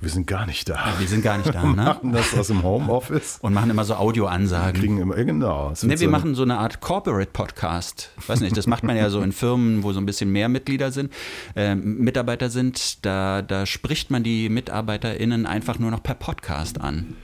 [0.00, 0.94] Wir sind gar nicht da.
[0.98, 1.84] Wir sind gar nicht da, Wir ne?
[1.84, 3.38] machen das aus dem Homeoffice.
[3.40, 4.80] Und machen immer so Wir Audioansagen.
[4.80, 5.70] kriegen immer, ja, genau.
[5.70, 8.10] Ne, wir so- machen so eine Art Corporate-Podcast.
[8.26, 10.90] Weiß nicht, das macht man ja so in Firmen, wo so ein bisschen mehr Mitglieder
[10.90, 11.12] sind,
[11.54, 13.04] äh, Mitarbeiter sind.
[13.06, 17.14] Da, da spricht man die MitarbeiterInnen einfach nur noch per Podcast an.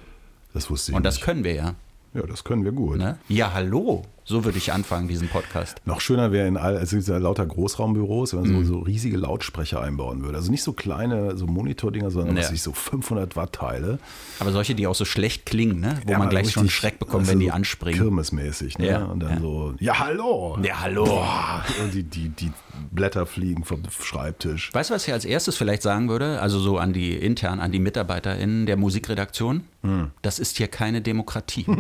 [0.55, 1.25] Das wusste ich Und das nicht.
[1.25, 1.75] können wir ja.
[2.15, 2.99] Ja, das können wir gut.
[2.99, 3.19] Ne?
[3.29, 4.05] Ja, hallo.
[4.31, 5.81] So würde ich anfangen, diesen Podcast.
[5.87, 8.65] Noch schöner wäre in all, also ja lauter Großraumbüros, wenn man Mhm.
[8.67, 10.37] so, so riesige Lautsprecher einbauen würde.
[10.37, 12.43] Also nicht so kleine, so Monitordinger, sondern Ja.
[12.43, 13.99] was weiß ich so 500 Watt Teile.
[14.39, 15.99] Aber solche, die auch so schlecht klingen, ne?
[16.05, 17.99] wo Ja, man gleich schon Schreck bekommt, also wenn die anspringen.
[17.99, 18.87] Kirmesmäßig, ne?
[18.87, 19.41] Ja, Und dann ja.
[19.41, 20.59] so, ja, hallo.
[20.63, 21.07] Ja, hallo.
[21.07, 22.53] Boah, und die, die, die
[22.91, 24.75] Blätter fliegen vom Schreibtisch.
[24.75, 26.43] Weißt du, was ich als erstes vielleicht sagen würde?
[26.43, 29.63] Also so an die intern, an die MitarbeiterInnen der Musikredaktion.
[29.83, 30.11] Hm.
[30.21, 31.65] Das ist hier keine Demokratie.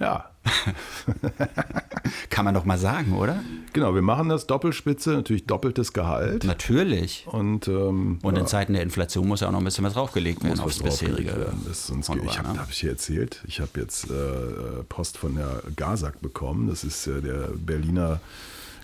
[0.00, 0.30] Ja.
[2.30, 3.42] Kann man doch mal sagen, oder?
[3.72, 6.44] Genau, wir machen das Doppelspitze, natürlich doppeltes Gehalt.
[6.44, 7.26] Natürlich.
[7.28, 9.94] Und, ähm, Und in ja, Zeiten der Inflation muss ja auch noch ein bisschen was
[9.94, 11.36] draufgelegt werden aufs bisherige.
[11.36, 11.64] werden.
[11.66, 12.60] Das sonst, Honorar, ich habe ne?
[12.60, 16.68] hab ich hier erzählt, ich habe jetzt äh, Post von der Gasak bekommen.
[16.68, 18.20] Das ist äh, der Berliner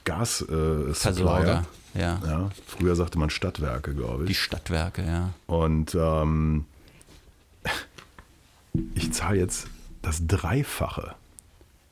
[0.05, 1.67] Gas äh, Versorger.
[1.95, 2.21] Ja.
[2.25, 4.41] Ja, früher sagte man Stadtwerke, glaube Die ich.
[4.41, 5.31] Stadtwerke, ja.
[5.47, 6.65] Und ähm,
[8.95, 9.67] ich zahle jetzt
[10.03, 11.15] das Dreifache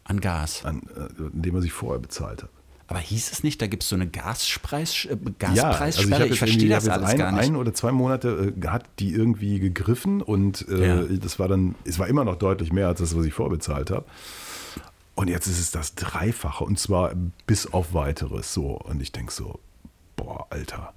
[0.05, 0.65] An Gas.
[0.65, 2.53] an äh, dem, was ich vorher bezahlt habe.
[2.91, 6.15] Aber hieß es nicht, da gibt es so eine Gaspreis, äh, Ja, Gaspreissperre?
[6.15, 7.45] also ich ich, verstehe das alles ein, gar nicht.
[7.45, 11.19] ein oder zwei Monate äh, hat die irgendwie gegriffen und äh, Ja.
[11.19, 14.07] das war dann, es war immer noch deutlich mehr als das, was ich vorbezahlt habe.
[15.15, 17.13] Und jetzt ist es das Dreifache und zwar
[17.47, 18.77] bis auf weiteres so.
[18.79, 19.59] Und ich denke so,
[20.17, 20.95] boah, Alter.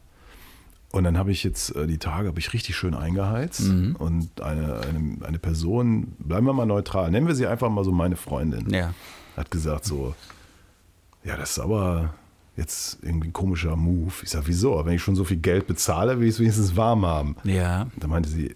[0.91, 3.95] Und dann habe ich jetzt äh, die Tage habe ich richtig schön eingeheizt Mhm.
[3.97, 7.91] und eine, eine, eine Person, bleiben wir mal neutral, nennen wir sie einfach mal so
[7.93, 8.93] meine Freundin, Ja.
[9.37, 10.15] hat gesagt so,
[11.23, 12.13] ja, das ist aber
[12.57, 14.11] jetzt irgendwie ein komischer Move.
[14.23, 14.83] Ich sage, wieso?
[14.85, 17.35] Wenn ich schon so viel Geld bezahle, will ich es wenigstens warm haben.
[17.45, 17.87] Ja.
[17.95, 18.55] Da meinte sie,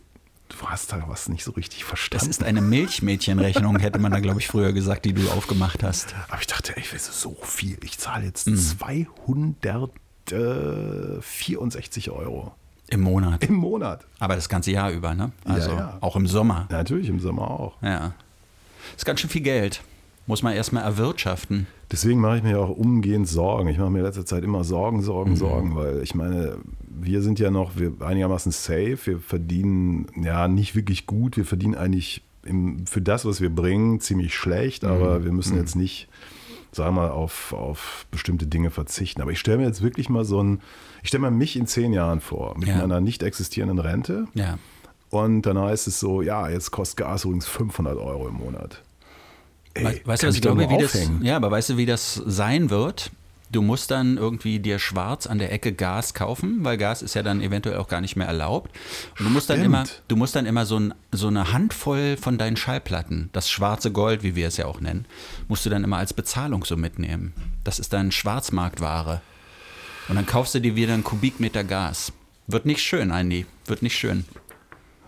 [0.50, 2.30] du hast da was nicht so richtig Das verstanden.
[2.30, 6.14] ist eine Milchmädchenrechnung, hätte man da, glaube ich, früher gesagt, die du aufgemacht hast.
[6.28, 7.78] Aber ich dachte, ey, ich weiß so viel.
[7.84, 8.58] Ich zahle jetzt Mhm.
[10.26, 12.52] 264 Euro
[12.88, 13.44] Im Monat.
[13.44, 14.06] im Monat.
[14.20, 15.32] Aber das ganze Jahr über, ne?
[15.46, 15.98] Also ja.
[16.02, 16.68] auch im Sommer.
[16.70, 17.82] Ja, natürlich im Sommer auch.
[17.82, 18.14] Ja.
[18.96, 19.82] Ist ganz schön viel Geld.
[20.28, 21.68] Muss man erstmal erwirtschaften.
[21.92, 23.70] Deswegen mache ich mir auch umgehend Sorgen.
[23.70, 25.36] Ich mache mir in letzter Zeit immer Sorgen, Sorgen, Mhm.
[25.36, 26.58] Sorgen, weil ich meine,
[26.90, 28.98] wir sind ja noch wir einigermaßen safe.
[29.04, 31.38] Wir verdienen ja nicht wirklich gut.
[31.38, 34.90] Wir verdienen eigentlich im, für das, was wir bringen, ziemlich schlecht, Mhm.
[34.90, 36.08] aber wir müssen jetzt nicht,
[36.76, 39.22] sagen wir mal, auf, auf bestimmte Dinge verzichten.
[39.22, 40.62] Aber ich stelle mir jetzt wirklich mal so ein,
[41.02, 42.78] ich stelle mir mich in zehn Jahren vor, mit Ja.
[42.78, 44.26] meiner nicht existierenden Rente.
[44.34, 44.58] Ja.
[45.10, 48.82] Und dann heißt es so, ja, jetzt kostet Gas übrigens 500 Euro im Monat.
[49.74, 52.16] Ey, We- weißt du, was ich glaube, wie das, ja, aber weißt du, wie das
[52.26, 53.12] sein wird?
[53.52, 57.24] Du musst dann irgendwie dir schwarz an der Ecke Gas kaufen, weil Gas ist ja
[57.24, 58.76] dann eventuell auch gar nicht mehr erlaubt.
[59.20, 59.68] Und du musst dann Stimmt.
[59.68, 63.92] immer, du musst dann immer so, ein, so eine Handvoll von deinen Schallplatten, das schwarze
[63.92, 65.06] Gold, wie wir es ja auch nennen,
[65.48, 67.34] musst du dann immer als Bezahlung so mitnehmen.
[67.64, 69.22] Das ist dann Schwarzmarktware.
[70.08, 72.14] Und dann kaufst du dir wieder einen Kubikmeter Gas.
[72.48, 73.46] Wird nicht schön, Andi.
[73.66, 74.26] Wird nicht schön.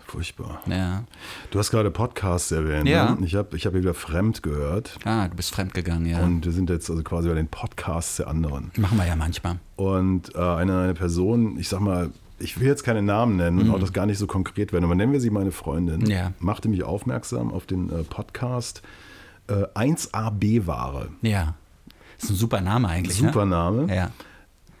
[0.08, 0.62] Furchtbar.
[0.66, 1.04] Ja.
[1.50, 2.88] Du hast gerade Podcasts erwähnt.
[2.88, 3.14] Ja.
[3.14, 3.26] Ne?
[3.26, 4.98] Ich habe ich hab hier wieder Fremd gehört.
[5.04, 6.20] Ah, du bist fremdgegangen, ja.
[6.22, 8.70] Und wir sind jetzt also quasi bei den Podcasts der anderen.
[8.78, 9.58] Machen wir ja manchmal.
[9.76, 13.70] Und äh, eine, eine Person, ich sag mal, ich will jetzt keine Namen nennen und
[13.70, 16.06] auch das gar nicht so konkret werden, aber nennen wir sie meine Freundin, Mhm.
[16.06, 16.32] Ja.
[16.38, 18.80] machte mich aufmerksam auf den äh, Podcast
[19.48, 21.08] äh, 1AB-Ware.
[21.22, 21.54] Ja.
[22.18, 23.16] ist ein super Name eigentlich.
[23.16, 23.50] Super ne?
[23.50, 23.94] Name.
[23.94, 24.10] Ja.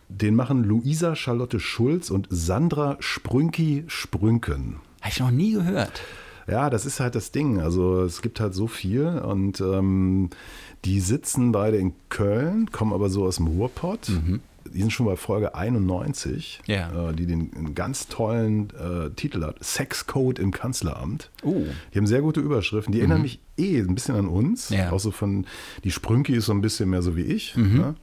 [0.08, 4.76] Den machen Luisa Charlotte Schulz und Sandra Sprünki Sprünken.
[5.00, 6.00] Habe ich noch nie gehört.
[6.46, 7.60] Ja, das ist halt das Ding.
[7.60, 10.30] Also es gibt halt so viel und ähm,
[10.84, 14.10] die sitzen beide in Köln, kommen aber so aus dem Ruhrpott.
[14.72, 16.74] Die sind schon bei Folge 91, Mhm.
[16.74, 17.10] Ja.
[17.10, 21.30] äh, die den ganz tollen äh, Titel hat: Sexcode im Kanzleramt.
[21.42, 21.62] Oh.
[21.92, 22.92] Die haben sehr gute Überschriften.
[22.92, 24.70] Die erinnern mich eh ein bisschen an uns.
[24.70, 24.76] Mhm.
[24.76, 24.86] Ja.
[24.88, 24.92] Mhm.
[24.94, 25.46] Auch so von,
[25.84, 27.56] die Sprünki ist so ein bisschen mehr so wie ich.
[27.56, 27.94] Ne?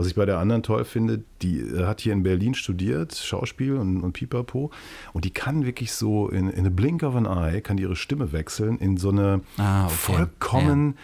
[0.00, 3.74] Was ich bei der anderen toll finde, die äh, hat hier in Berlin studiert, Schauspiel
[3.74, 4.70] und, und Pipapo.
[5.12, 7.96] Und die kann wirklich so in, in a blink of an eye, kann die ihre
[7.96, 9.94] Stimme wechseln in so eine Ah, okay.
[9.94, 10.94] vollkommen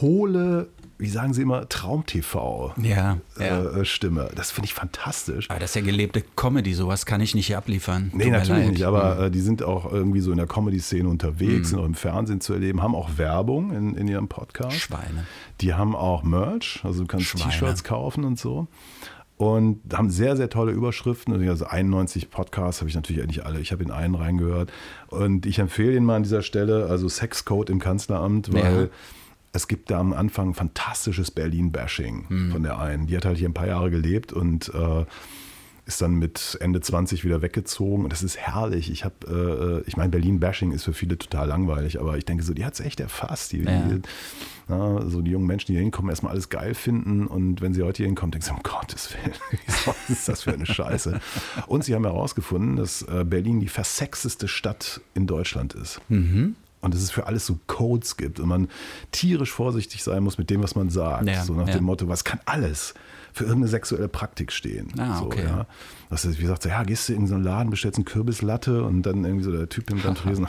[0.00, 0.68] hohle,
[1.02, 2.74] wie sagen sie immer, Traum-TV.
[2.80, 3.62] Ja, ja.
[3.64, 3.84] Äh.
[4.34, 5.50] Das finde ich fantastisch.
[5.50, 8.12] Aber das ist ja gelebte Comedy, sowas kann ich nicht hier abliefern.
[8.14, 11.70] Nee, Tut natürlich nicht, aber äh, die sind auch irgendwie so in der Comedy-Szene unterwegs,
[11.70, 14.76] sind auch im Fernsehen zu erleben, haben auch Werbung in, in ihrem Podcast.
[14.76, 15.26] Schweine.
[15.60, 17.36] Die haben auch Merch, also du kannst.
[17.36, 18.68] T-Shirts kaufen und so.
[19.38, 21.48] Und haben sehr, sehr tolle Überschriften.
[21.48, 23.58] Also 91 Podcasts habe ich natürlich nicht alle.
[23.58, 24.70] Ich habe in einen reingehört.
[25.08, 28.88] Und ich empfehle ihn mal an dieser Stelle, also Sexcode im Kanzleramt, weil Ja.
[29.52, 32.52] Es gibt da am Anfang fantastisches Berlin-Bashing Hm.
[32.52, 33.06] von der einen.
[33.06, 35.04] Die hat halt hier ein paar Jahre gelebt und äh,
[35.84, 38.04] ist dann mit Ende 20 wieder weggezogen.
[38.04, 38.90] Und das ist herrlich.
[38.90, 42.54] Ich habe, äh, ich meine, Berlin-Bashing ist für viele total langweilig, aber ich denke so,
[42.54, 43.52] die hat es echt erfasst.
[43.52, 43.82] Die, Ja.
[43.82, 44.00] die,
[44.68, 47.26] na, so die jungen Menschen, die hier hinkommen, erstmal alles geil finden.
[47.26, 49.34] Und wenn sie heute hier hinkommen, denken sie, um Gottes Willen,
[49.86, 51.20] was ist das für eine Scheiße?
[51.66, 56.00] Und sie haben herausgefunden, dass äh, Berlin die versexteste Stadt in Deutschland ist.
[56.08, 56.54] Mhm.
[56.82, 58.68] Und dass es für alles so Codes gibt und man
[59.12, 61.28] tierisch vorsichtig sein muss mit dem, was man sagt.
[61.28, 61.74] Ja, so nach ja.
[61.74, 62.94] dem Motto, was kann alles
[63.32, 64.92] für irgendeine sexuelle Praktik stehen?
[64.98, 65.44] Ah, so, okay.
[65.44, 65.66] ja.
[66.10, 68.82] Das ist, wie gesagt, so, ja, gehst du in so einen Laden, bestellst einen Kürbislatte
[68.82, 70.48] und dann irgendwie so der Typ nimmt dann Tresen,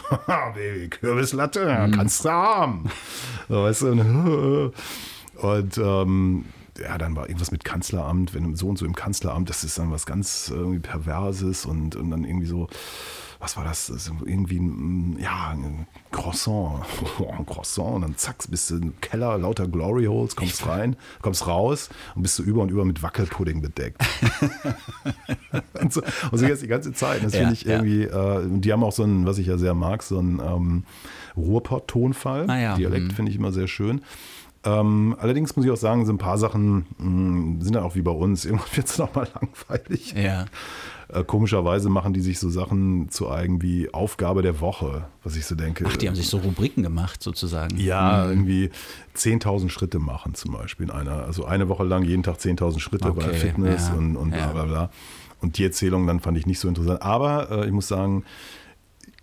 [0.55, 1.91] Baby, Kürbislatte, Mhm.
[1.91, 2.89] kannst du haben.
[3.47, 4.73] So, weißt du, und,
[5.35, 6.45] und ähm,
[6.81, 9.91] ja, dann war irgendwas mit Kanzleramt, wenn so und so im Kanzleramt, das ist dann
[9.91, 12.67] was ganz irgendwie Perverses und, und dann irgendwie so,
[13.43, 13.87] was war das?
[13.87, 16.85] das irgendwie ein, ja, ein Croissant.
[17.37, 17.95] ein Croissant.
[17.95, 22.21] Und dann zack, bist du im Keller, lauter Glory Holes, kommst rein, kommst raus und
[22.21, 24.01] bist du über und über mit Wackelpudding bedeckt.
[25.81, 26.01] und, so,
[26.31, 27.23] und so jetzt die ganze Zeit.
[27.23, 28.39] Das ja, finde ich irgendwie, ja.
[28.39, 30.83] äh, die haben auch so ein, was ich ja sehr mag, so ein ähm,
[31.35, 32.49] Ruhrpott-Tonfall.
[32.49, 32.75] Ah, ja.
[32.75, 33.11] Dialekt mhm.
[33.11, 34.01] finde ich immer sehr schön.
[34.65, 37.95] Ähm, allerdings muss ich auch sagen, so ein paar Sachen mh, hm, sind dann auch
[37.95, 38.45] wie bei uns.
[38.45, 40.13] Irgendwann wird es nochmal langweilig.
[40.13, 40.45] Ja.
[41.13, 45.45] Äh, komischerweise machen die sich so Sachen zu eigen wie Aufgabe der Woche, was ich
[45.45, 45.85] so denke.
[45.87, 47.77] Ach, die haben sich so Rubriken gemacht sozusagen.
[47.77, 48.31] Ja, mhm.
[48.31, 48.71] irgendwie
[49.15, 51.23] 10.000 Schritte machen zum Beispiel in einer.
[51.25, 54.47] Also eine Woche lang jeden Tag 10.000 Schritte okay, bei Fitness ja, und, und bla
[54.47, 54.89] bla bla.
[55.41, 57.01] Und die Erzählung dann fand ich nicht so interessant.
[57.01, 58.23] Aber äh, ich muss sagen,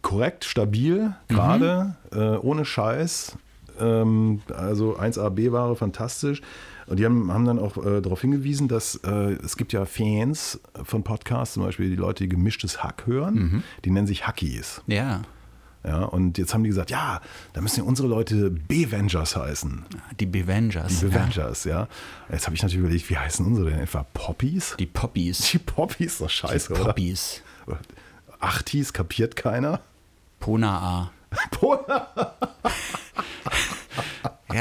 [0.03, 2.21] korrekt, stabil, gerade, mhm.
[2.21, 3.37] äh, ohne Scheiß.
[3.81, 6.43] Ähm, also 1A-B-Ware, fantastisch.
[6.91, 10.59] Und die haben, haben dann auch äh, darauf hingewiesen, dass äh, es gibt ja Fans
[10.83, 13.63] von Podcasts, zum Beispiel die Leute, die gemischtes Hack hören, mhm.
[13.85, 14.83] die nennen sich Hackies.
[14.89, 15.23] Ja.
[15.85, 17.21] Ja, und jetzt haben die gesagt, ja,
[17.53, 19.85] da müssen ja unsere Leute Bevengers heißen.
[20.19, 20.99] Die Bevengers.
[20.99, 21.83] Die Bevengers, ja.
[21.83, 21.89] ja.
[22.33, 24.05] Jetzt habe ich natürlich überlegt, wie heißen unsere denn etwa?
[24.13, 24.75] Poppies?
[24.79, 25.53] Die Poppies.
[25.53, 27.43] Die Poppies, doch scheiße, die Poppies.
[27.69, 27.79] oder?
[28.41, 29.81] Achtis, kapiert keiner?
[30.41, 31.11] Pona A.
[31.53, 32.35] Pona A.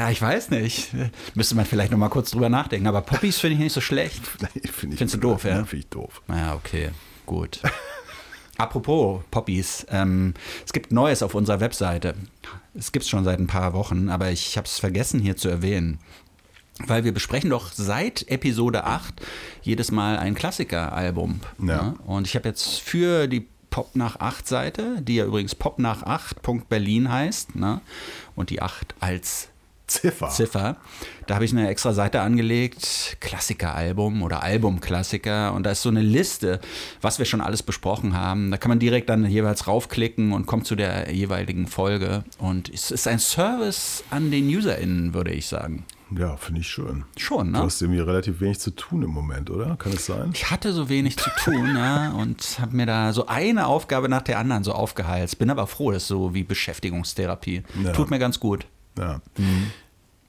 [0.00, 0.94] Ja, ich weiß nicht.
[1.34, 2.86] Müsste man vielleicht noch mal kurz drüber nachdenken.
[2.86, 4.26] Aber Poppies finde ich nicht so schlecht.
[4.72, 5.56] Find Findest du doof, ja?
[5.56, 6.22] Finde ich doof.
[6.26, 6.88] Naja, okay,
[7.26, 7.60] gut.
[8.56, 10.32] Apropos Poppies, ähm,
[10.64, 12.14] es gibt Neues auf unserer Webseite.
[12.72, 15.50] Es gibt es schon seit ein paar Wochen, aber ich habe es vergessen hier zu
[15.50, 15.98] erwähnen.
[16.86, 19.20] Weil wir besprechen doch seit Episode 8
[19.60, 21.40] jedes Mal ein Klassiker-Album.
[21.58, 21.66] Ja.
[21.66, 21.82] ja.
[21.82, 21.94] Ne?
[22.06, 26.04] Und ich habe jetzt für die Pop nach 8 Seite, die ja übrigens Pop nach
[26.04, 27.82] 8.berlin heißt, ne?
[28.34, 29.50] und die 8 als
[29.90, 30.28] Ziffer.
[30.28, 30.76] Ziffer.
[31.26, 35.52] Da habe ich eine extra Seite angelegt, Klassiker-Album oder Album-Klassiker.
[35.52, 36.60] Und da ist so eine Liste,
[37.00, 38.52] was wir schon alles besprochen haben.
[38.52, 42.22] Da kann man direkt dann jeweils raufklicken und kommt zu der jeweiligen Folge.
[42.38, 45.84] Und es ist ein Service an den UserInnen, würde ich sagen.
[46.16, 47.04] Ja, finde ich schön.
[47.16, 47.58] Schon, ne?
[47.58, 49.76] Du hast irgendwie relativ wenig zu tun im Moment, oder?
[49.76, 50.30] Kann es sein?
[50.34, 54.22] Ich hatte so wenig zu tun, ja, und habe mir da so eine Aufgabe nach
[54.22, 55.38] der anderen so aufgeheizt.
[55.38, 57.62] Bin aber froh, das ist so wie Beschäftigungstherapie.
[57.84, 57.92] Ja.
[57.92, 58.66] Tut mir ganz gut.
[58.98, 59.20] Ja.
[59.36, 59.70] Mhm.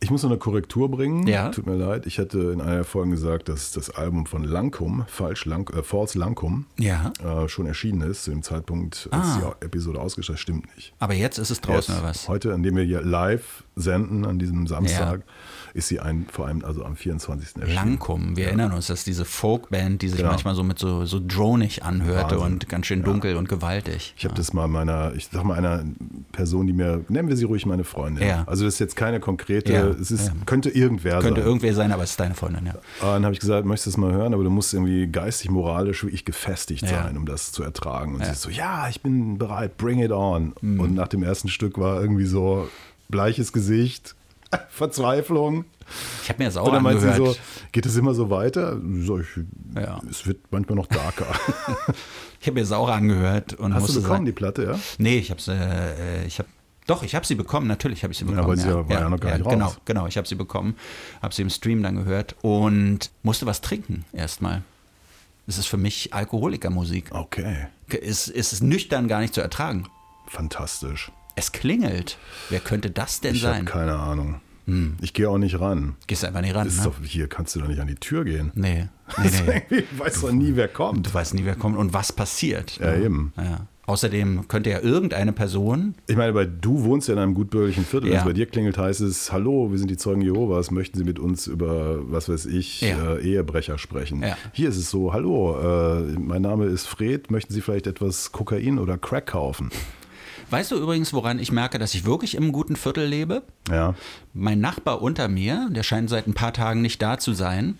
[0.04, 1.28] Ich muss noch eine Korrektur bringen.
[1.28, 1.50] Ja.
[1.50, 2.08] Tut mir leid.
[2.08, 6.18] Ich hatte in einer Folge gesagt, dass das Album von Lankum, falsch, Lang, äh, False
[6.18, 7.14] Lankum, ja.
[7.24, 9.56] äh, schon erschienen ist, zu dem Zeitpunkt, als ah.
[9.62, 10.96] die Episode ausgestellt Stimmt nicht.
[10.98, 12.28] Aber jetzt ist es draußen jetzt, oder was?
[12.28, 15.20] Heute, an dem wir hier live senden, an diesem Samstag.
[15.20, 15.34] Ja
[15.74, 17.58] ist sie ein, vor allem also am 24.
[17.58, 17.76] erschienen.
[17.76, 18.50] Langkum, wir ja.
[18.50, 20.32] erinnern uns, dass diese Folkband, die sich genau.
[20.32, 22.54] manchmal so mit so, so dronig anhörte Wahnsinn.
[22.54, 23.38] und ganz schön dunkel ja.
[23.38, 24.14] und gewaltig.
[24.18, 25.84] Ich habe das mal meiner, ich sag mal einer
[26.32, 28.28] Person, die mir, nennen wir sie ruhig meine Freundin.
[28.28, 28.44] Ja.
[28.48, 31.34] Also das ist jetzt keine konkrete, es ist, könnte irgendwer könnte sein.
[31.34, 32.76] Könnte irgendwer sein, aber es ist deine Freundin, ja.
[33.00, 36.04] Dann habe ich gesagt, möchtest du es mal hören, aber du musst irgendwie geistig, moralisch
[36.04, 38.16] wirklich gefestigt sein, um das zu ertragen.
[38.16, 40.54] Und sie ist so, ja, ich bin bereit, bring it on.
[40.62, 40.80] Mhm.
[40.80, 42.68] Und nach dem ersten Stück war irgendwie so
[43.10, 44.16] bleiches Gesicht,
[44.70, 45.66] Verzweiflung.
[46.24, 47.18] Ich habe mir das auch Oder angehört.
[47.18, 47.36] So,
[47.72, 48.80] geht es immer so weiter?
[49.00, 49.28] So, ich,
[49.76, 50.00] ja.
[50.10, 51.28] Es wird manchmal noch darker.
[52.40, 53.54] ich habe mir das auch angehört.
[53.54, 54.80] Und Hast du bekommen, sagen, die Platte, ja?
[54.98, 56.50] Nee, ich habe äh, ich habe
[56.88, 58.40] doch, ich habe sie bekommen, natürlich habe ich sie bekommen.
[58.40, 59.78] Ja, aber sie ja, war ja, noch gar nicht Genau, raus.
[59.86, 60.76] genau, ich habe sie bekommen,
[61.22, 64.64] habe sie im Stream dann gehört und musste was trinken erstmal.
[65.48, 67.12] Es ist für mich Alkoholikermusik.
[67.12, 67.68] Okay.
[67.88, 69.88] Es, es ist nüchtern gar nicht zu ertragen.
[70.28, 71.12] Fantastisch.
[71.36, 72.18] Es klingelt.
[72.50, 73.66] Wer könnte das denn ich sein?
[73.66, 74.42] Ich habe keine Ahnung.
[74.66, 74.96] Hm.
[75.02, 75.96] Ich gehe auch nicht ran.
[76.08, 76.68] Gehst einfach nicht ran.
[76.68, 76.74] Ne?
[76.84, 78.52] Doch, hier kannst du doch nicht an die Tür gehen.
[78.54, 78.88] Nee.
[79.18, 79.84] nee, nee.
[79.92, 81.08] du weißt doch nie, wer kommt.
[81.08, 82.78] Du weißt nie, wer kommt und was passiert.
[82.80, 83.04] Ja, ne?
[83.04, 83.34] eben.
[83.38, 83.68] Ja.
[83.88, 85.96] Außerdem könnte ja irgendeine Person.
[86.08, 88.08] Ich meine, weil du wohnst ja in einem gutbürgerlichen Viertel.
[88.08, 88.14] Ja.
[88.14, 90.72] Wenn es bei dir klingelt, heißt es: Hallo, wir sind die Zeugen Jehovas.
[90.72, 93.16] Möchten Sie mit uns über, was weiß ich, ja.
[93.16, 94.22] äh, Ehebrecher sprechen?
[94.22, 94.38] Ja.
[94.54, 97.32] Hier ist es so: Hallo, äh, mein Name ist Fred.
[97.32, 99.72] Möchten Sie vielleicht etwas Kokain oder Crack kaufen?
[100.52, 103.42] Weißt du übrigens, woran ich merke, dass ich wirklich im guten Viertel lebe?
[103.70, 103.96] Ja.
[104.34, 107.78] Mein Nachbar unter mir, der scheint seit ein paar Tagen nicht da zu sein.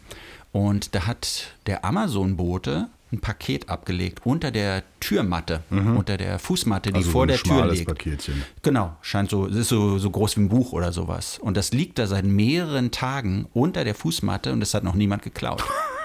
[0.54, 5.98] Und da hat der Amazon-Bote ein Paket abgelegt unter der Türmatte, mhm.
[5.98, 7.88] unter der Fußmatte, die also vor ein der Tür liegt.
[7.88, 8.42] Paketchen.
[8.62, 11.40] Genau, scheint so, es ist so, so groß wie ein Buch oder sowas.
[11.40, 15.24] Und das liegt da seit mehreren Tagen unter der Fußmatte und es hat noch niemand
[15.24, 15.62] geklaut.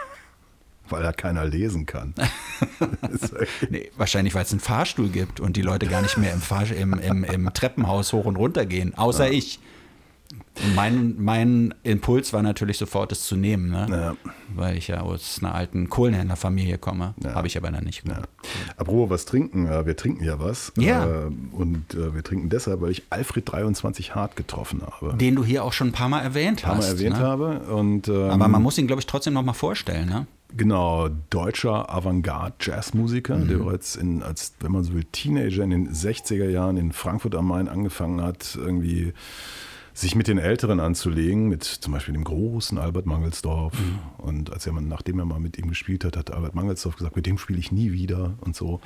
[0.88, 2.14] Weil da keiner lesen kann.
[3.70, 6.70] nee, wahrscheinlich, weil es einen Fahrstuhl gibt und die Leute gar nicht mehr im, Fahr
[6.70, 9.32] im, im, im Treppenhaus hoch und runter gehen, außer ja.
[9.32, 9.60] ich.
[10.74, 13.86] Mein, mein Impuls war natürlich sofort, es zu nehmen, ne?
[13.90, 14.30] ja.
[14.54, 17.14] weil ich ja aus einer alten Kohlenhändlerfamilie komme.
[17.22, 17.34] Ja.
[17.34, 18.28] Habe ich aber dann nicht gemacht.
[18.42, 18.50] Ja.
[18.78, 20.72] Apropos was trinken, äh, wir trinken ja was.
[20.78, 21.26] Ja.
[21.26, 25.14] Äh, und äh, wir trinken deshalb, weil ich Alfred 23 Hart getroffen habe.
[25.16, 26.72] Den du hier auch schon ein paar Mal erwähnt hast.
[26.72, 27.22] Ein paar Mal erwähnt ne?
[27.22, 27.60] habe.
[27.74, 30.08] Und, ähm, aber man muss ihn, glaube ich, trotzdem noch mal vorstellen.
[30.08, 30.26] Ne?
[30.54, 33.48] Genau, deutscher Avantgarde-Jazzmusiker, mhm.
[33.48, 37.34] der bereits in, als, wenn man so will, Teenager in den 60er Jahren in Frankfurt
[37.34, 39.12] am Main angefangen hat, irgendwie
[39.92, 43.72] sich mit den Älteren anzulegen, mit zum Beispiel dem großen Albert Mangelsdorf.
[43.78, 43.98] Mhm.
[44.18, 47.26] Und als er, nachdem er mal mit ihm gespielt hat, hat Albert Mangelsdorf gesagt, mit
[47.26, 48.80] dem spiele ich nie wieder und so.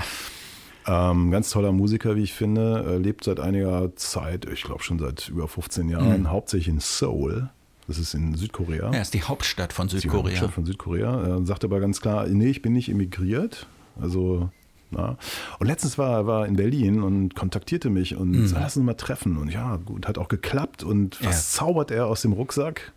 [0.86, 5.28] Ähm, ganz toller Musiker, wie ich finde, lebt seit einiger Zeit, ich glaube schon seit
[5.28, 6.30] über 15 Jahren, mhm.
[6.30, 7.50] hauptsächlich in Seoul.
[7.86, 8.92] Das ist in Südkorea.
[8.92, 10.22] Ja, ist die Hauptstadt von Südkorea.
[10.22, 11.22] Die Hauptstadt von Südkorea.
[11.22, 13.66] Er sagt aber ganz klar, nee, ich bin nicht emigriert.
[14.00, 14.50] Also,
[14.90, 15.16] na.
[15.58, 18.52] Und letztens war er war in Berlin und kontaktierte mich und mhm.
[18.54, 19.36] lass uns mal treffen.
[19.36, 20.82] Und ja, gut, hat auch geklappt.
[20.82, 21.58] Und was ja.
[21.58, 22.92] zaubert er aus dem Rucksack?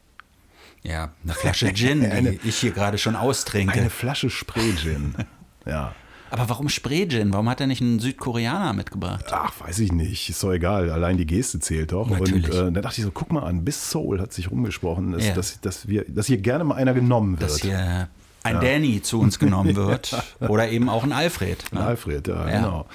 [0.84, 3.80] Ja, eine Flasche Gin, eine, die ich hier gerade schon austrinke.
[3.80, 5.16] Eine Flasche Spray-Gin.
[5.66, 5.96] ja.
[6.34, 7.32] Aber warum Spray-Gin?
[7.32, 9.26] Warum hat er nicht einen Südkoreaner mitgebracht?
[9.30, 10.30] Ach, weiß ich nicht.
[10.32, 10.90] Ist doch egal.
[10.90, 12.10] Allein die Geste zählt doch.
[12.10, 12.50] Natürlich.
[12.50, 15.28] Und äh, da dachte ich so, guck mal an, bis Soul hat sich rumgesprochen, dass,
[15.28, 15.36] ja.
[15.36, 17.52] dass, dass, wir, dass hier gerne mal einer genommen wird.
[17.52, 18.10] Dass hier
[18.42, 18.62] ein ja.
[18.62, 20.18] Danny zu uns genommen wird.
[20.40, 21.72] Oder eben auch ein Alfred.
[21.72, 21.80] Ne?
[21.80, 22.88] Ein Alfred, ja, ja, genau.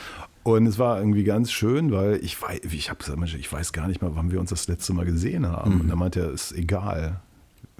[0.43, 3.87] Und es war irgendwie ganz schön, weil ich weiß, ich habe gesagt, ich weiß gar
[3.87, 5.77] nicht mal, wann wir uns das letzte Mal gesehen haben.
[5.77, 5.81] Mhm.
[5.83, 7.21] Und da meinte er, ist egal.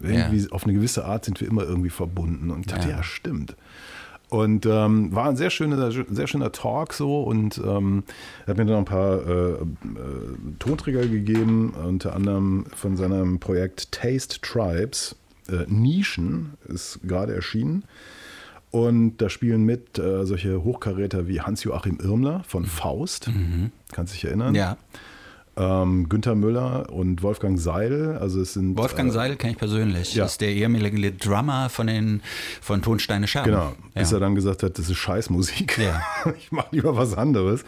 [0.01, 0.51] Irgendwie ja.
[0.51, 2.53] auf eine gewisse Art sind wir immer irgendwie verbunden.
[2.53, 3.57] Und ich dachte, ja, ja stimmt.
[4.31, 8.05] Und ähm, war ein sehr schöner, sehr schöner Talk so und ähm,
[8.45, 9.57] er hat mir dann noch ein paar äh, äh,
[10.59, 15.17] Tonträger gegeben, unter anderem von seinem Projekt Taste Tribes.
[15.49, 17.85] Äh, Nischen ist gerade erschienen.
[18.71, 23.29] Und da spielen mit äh, solche Hochkaräter wie Hans-Joachim Irmler von Faust.
[23.29, 23.73] Mhm.
[23.93, 24.55] Kannst dich erinnern?
[24.55, 24.77] Ja.
[25.59, 28.17] Ähm, Günther Müller und Wolfgang Seidel.
[28.19, 30.15] Also es sind, Wolfgang äh, Seidel kenne ich persönlich.
[30.15, 30.23] Ja.
[30.23, 32.23] Das ist der ehemalige Drummer von, den,
[32.61, 33.51] von Tonsteine Scherben.
[33.51, 34.01] Genau, ja.
[34.01, 35.79] bis er dann gesagt hat, das ist Scheißmusik.
[35.79, 36.01] Ja.
[36.39, 37.65] ich mache lieber was anderes.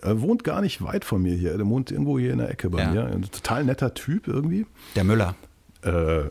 [0.00, 1.56] Er wohnt gar nicht weit von mir hier.
[1.56, 3.06] Der wohnt irgendwo hier in der Ecke bei mir.
[3.06, 4.64] Ein total netter Typ irgendwie.
[4.94, 5.34] Der Müller.
[5.82, 6.30] Äh,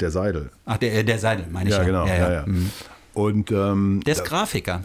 [0.00, 0.50] der Seidel.
[0.64, 1.82] Ach, der, der Seidel, meine ich ja.
[1.82, 2.06] Genau.
[2.46, 2.70] Mhm.
[3.12, 4.82] Und, ähm, der ist Grafiker.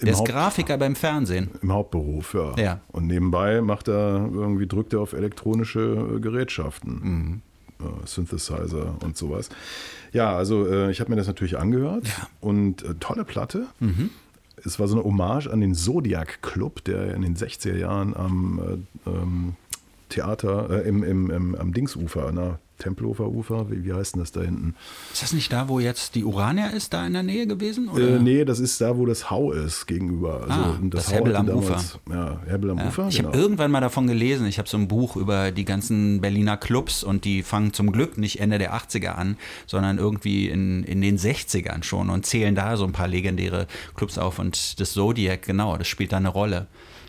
[0.00, 1.50] Der ist Haupt Grafiker beim Fernsehen.
[1.62, 2.54] Im Hauptberuf, ja.
[2.56, 2.80] ja.
[2.88, 7.00] Und nebenbei macht er irgendwie, drückt er auf elektronische Gerätschaften.
[7.02, 7.42] Mhm.
[7.78, 9.50] Äh, Synthesizer und sowas.
[10.12, 12.28] Ja, also äh, ich habe mir das natürlich angehört ja.
[12.40, 13.66] und äh, tolle Platte.
[13.80, 14.10] Mhm.
[14.64, 18.86] Es war so eine Hommage an den Zodiac Club, der in den 60er Jahren am
[19.06, 19.56] äh, ähm,
[20.08, 24.32] Theater, äh, im, im, im, am Dingsufer, na, Tempelhofer Ufer, wie, wie heißt denn das
[24.32, 24.74] da hinten?
[25.12, 27.88] Ist das nicht da, wo jetzt die Urania ist, da in der Nähe gewesen?
[27.88, 28.16] Oder?
[28.16, 30.42] Äh, nee, das ist da, wo das Hau ist gegenüber.
[30.42, 32.00] Also ah, das, das Hebbel am damals, Ufer.
[32.10, 32.88] Ja, Hebbel am ja.
[32.88, 33.08] Ufer.
[33.08, 33.28] Ich genau.
[33.28, 37.02] habe irgendwann mal davon gelesen, ich habe so ein Buch über die ganzen Berliner Clubs
[37.02, 39.36] und die fangen zum Glück nicht Ende der 80er an,
[39.66, 44.18] sondern irgendwie in, in den 60ern schon und zählen da so ein paar legendäre Clubs
[44.18, 46.66] auf und das Zodiac, genau, das spielt da eine Rolle.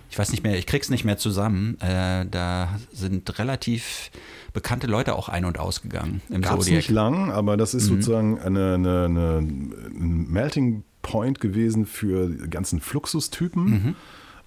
[0.10, 1.80] Ich weiß nicht mehr, ich krieg's nicht mehr zusammen.
[1.82, 4.10] Äh, da sind relativ
[4.58, 6.78] bekannte Leute auch ein- und ausgegangen im Gab's Zodiac.
[6.78, 8.02] nicht lang, aber das ist mhm.
[8.02, 13.64] sozusagen eine, eine, eine, ein Melting Point gewesen für ganzen Fluxustypen.
[13.64, 13.96] Mhm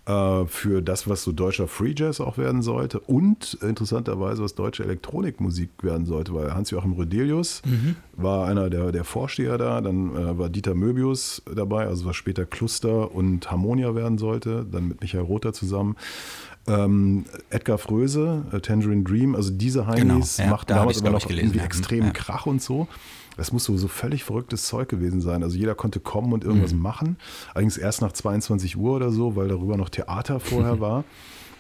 [0.07, 4.83] äh, für das, was so deutscher Free Jazz auch werden sollte und interessanterweise, was deutsche
[4.83, 7.97] Elektronikmusik werden sollte, weil Hans-Joachim Rödelius mhm.
[8.17, 12.47] war einer der, der Vorsteher da, dann äh, war Dieter Möbius dabei, also was später
[12.47, 15.97] Cluster und Harmonia werden sollte, dann mit Michael Rother zusammen.
[16.67, 21.11] Ähm, Edgar Fröse, äh, Tangerine Dream, also diese Heinis genau, ja, machten da damals aber
[21.11, 22.13] noch irgendwie extremen ja.
[22.13, 22.87] Krach und so.
[23.37, 25.43] Das muss so, so völlig verrücktes Zeug gewesen sein.
[25.43, 26.83] Also jeder konnte kommen und irgendwas mhm.
[26.83, 27.17] machen.
[27.55, 31.05] Allerdings erst nach 22 Uhr oder so, weil darüber noch Theater vorher war.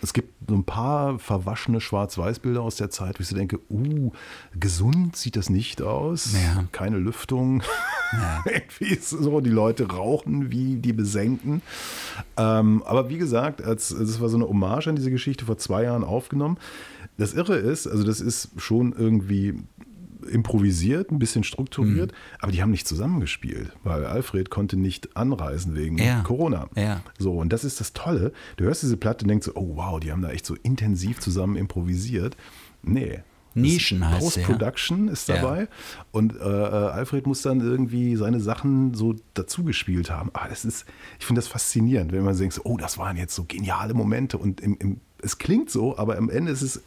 [0.02, 4.12] Es gibt so ein paar verwaschene Schwarz-Weiß-Bilder aus der Zeit, wo ich so denke, uh,
[4.58, 6.32] gesund sieht das nicht aus.
[6.32, 6.64] Ja.
[6.72, 7.62] Keine Lüftung.
[8.12, 8.44] Ja.
[8.50, 11.62] Irgendwie ist so, die Leute rauchen wie die Besenken.
[12.36, 15.84] Ähm, aber wie gesagt, als, das war so eine Hommage an diese Geschichte vor zwei
[15.84, 16.58] Jahren aufgenommen.
[17.18, 19.54] Das Irre ist, also das ist schon irgendwie
[20.30, 22.16] improvisiert, ein bisschen strukturiert, mhm.
[22.40, 26.20] aber die haben nicht zusammengespielt, weil Alfred konnte nicht anreisen wegen ja.
[26.22, 26.68] Corona.
[26.76, 27.00] Ja.
[27.18, 28.32] So, und das ist das Tolle.
[28.56, 31.20] Du hörst diese Platte und denkst so, oh wow, die haben da echt so intensiv
[31.20, 32.36] zusammen improvisiert.
[32.82, 33.20] Nee,
[33.54, 35.12] Nischen heißt Post-Production ja.
[35.12, 35.62] ist dabei.
[35.62, 35.66] Ja.
[36.12, 40.30] Und äh, äh, Alfred muss dann irgendwie seine Sachen so dazugespielt haben.
[40.32, 40.86] Aber das ist,
[41.18, 44.38] ich finde das faszinierend, wenn man denkt, oh, das waren jetzt so geniale Momente.
[44.38, 46.82] Und im, im, es klingt so, aber am Ende ist es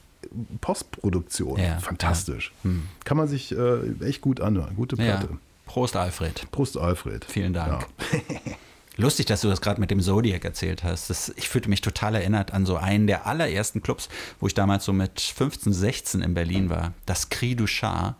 [0.61, 1.59] Postproduktion.
[1.59, 2.53] Ja, Fantastisch.
[2.63, 2.83] Hm.
[3.03, 4.75] Kann man sich äh, echt gut anhören.
[4.75, 5.29] Gute Platte.
[5.65, 6.49] Prost, Alfred.
[6.51, 7.25] Prost, Alfred.
[7.25, 7.85] Vielen Dank.
[8.95, 11.09] Lustig, dass du das gerade mit dem Zodiac erzählt hast.
[11.09, 14.85] Das, ich fühlte mich total erinnert an so einen der allerersten Clubs, wo ich damals
[14.85, 16.93] so mit 15, 16 in Berlin war.
[17.05, 18.15] Das Cri du Char.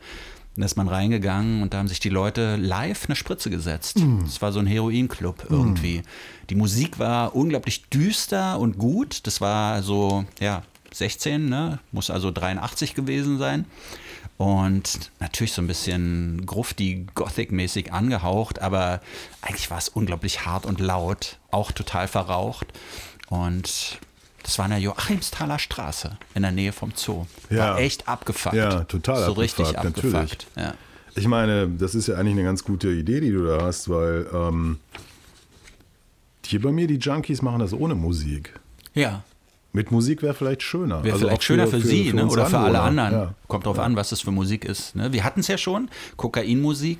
[0.56, 3.98] Da ist man reingegangen und da haben sich die Leute live eine Spritze gesetzt.
[3.98, 4.42] Es mm.
[4.42, 6.00] war so ein Heroinclub irgendwie.
[6.00, 6.04] Mm.
[6.52, 9.26] Die Musik war unglaublich düster und gut.
[9.26, 10.62] Das war so, ja,
[10.92, 11.80] 16, ne?
[11.92, 13.66] muss also 83 gewesen sein.
[14.38, 19.02] Und natürlich so ein bisschen grufti, gothic-mäßig angehaucht, aber
[19.42, 22.68] eigentlich war es unglaublich hart und laut, auch total verraucht.
[23.30, 24.00] Und
[24.44, 27.26] das war in der Joachimsthaler Straße in der Nähe vom Zoo.
[27.50, 27.78] War Ja.
[27.78, 28.56] echt abgefuckt.
[28.56, 30.16] Ja, total So abgefuckt, richtig natürlich.
[30.16, 30.48] abgefuckt.
[30.58, 30.74] Ja.
[31.16, 34.28] Ich meine, das ist ja eigentlich eine ganz gute Idee, die du da hast, weil
[34.34, 34.80] ähm,
[36.46, 38.54] hier bei mir die Junkies machen das ohne Musik.
[38.94, 39.24] ja.
[39.76, 41.04] Mit Musik wäre vielleicht schöner.
[41.04, 42.24] Wäre Also vielleicht schöner für, Sie ne?
[42.24, 43.12] uns oder für alle anderen.
[43.12, 43.34] Ja.
[43.48, 44.96] Kommt drauf an, was das für Musik ist.
[44.96, 45.12] Ne?
[45.14, 47.00] Wir hatten es ja schon, Kokainmusik,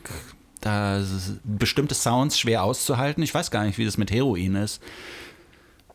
[0.62, 1.02] da
[1.44, 3.22] bestimmte Sounds schwer auszuhalten.
[3.24, 4.82] Ich weiß gar nicht, wie das mit Heroin ist.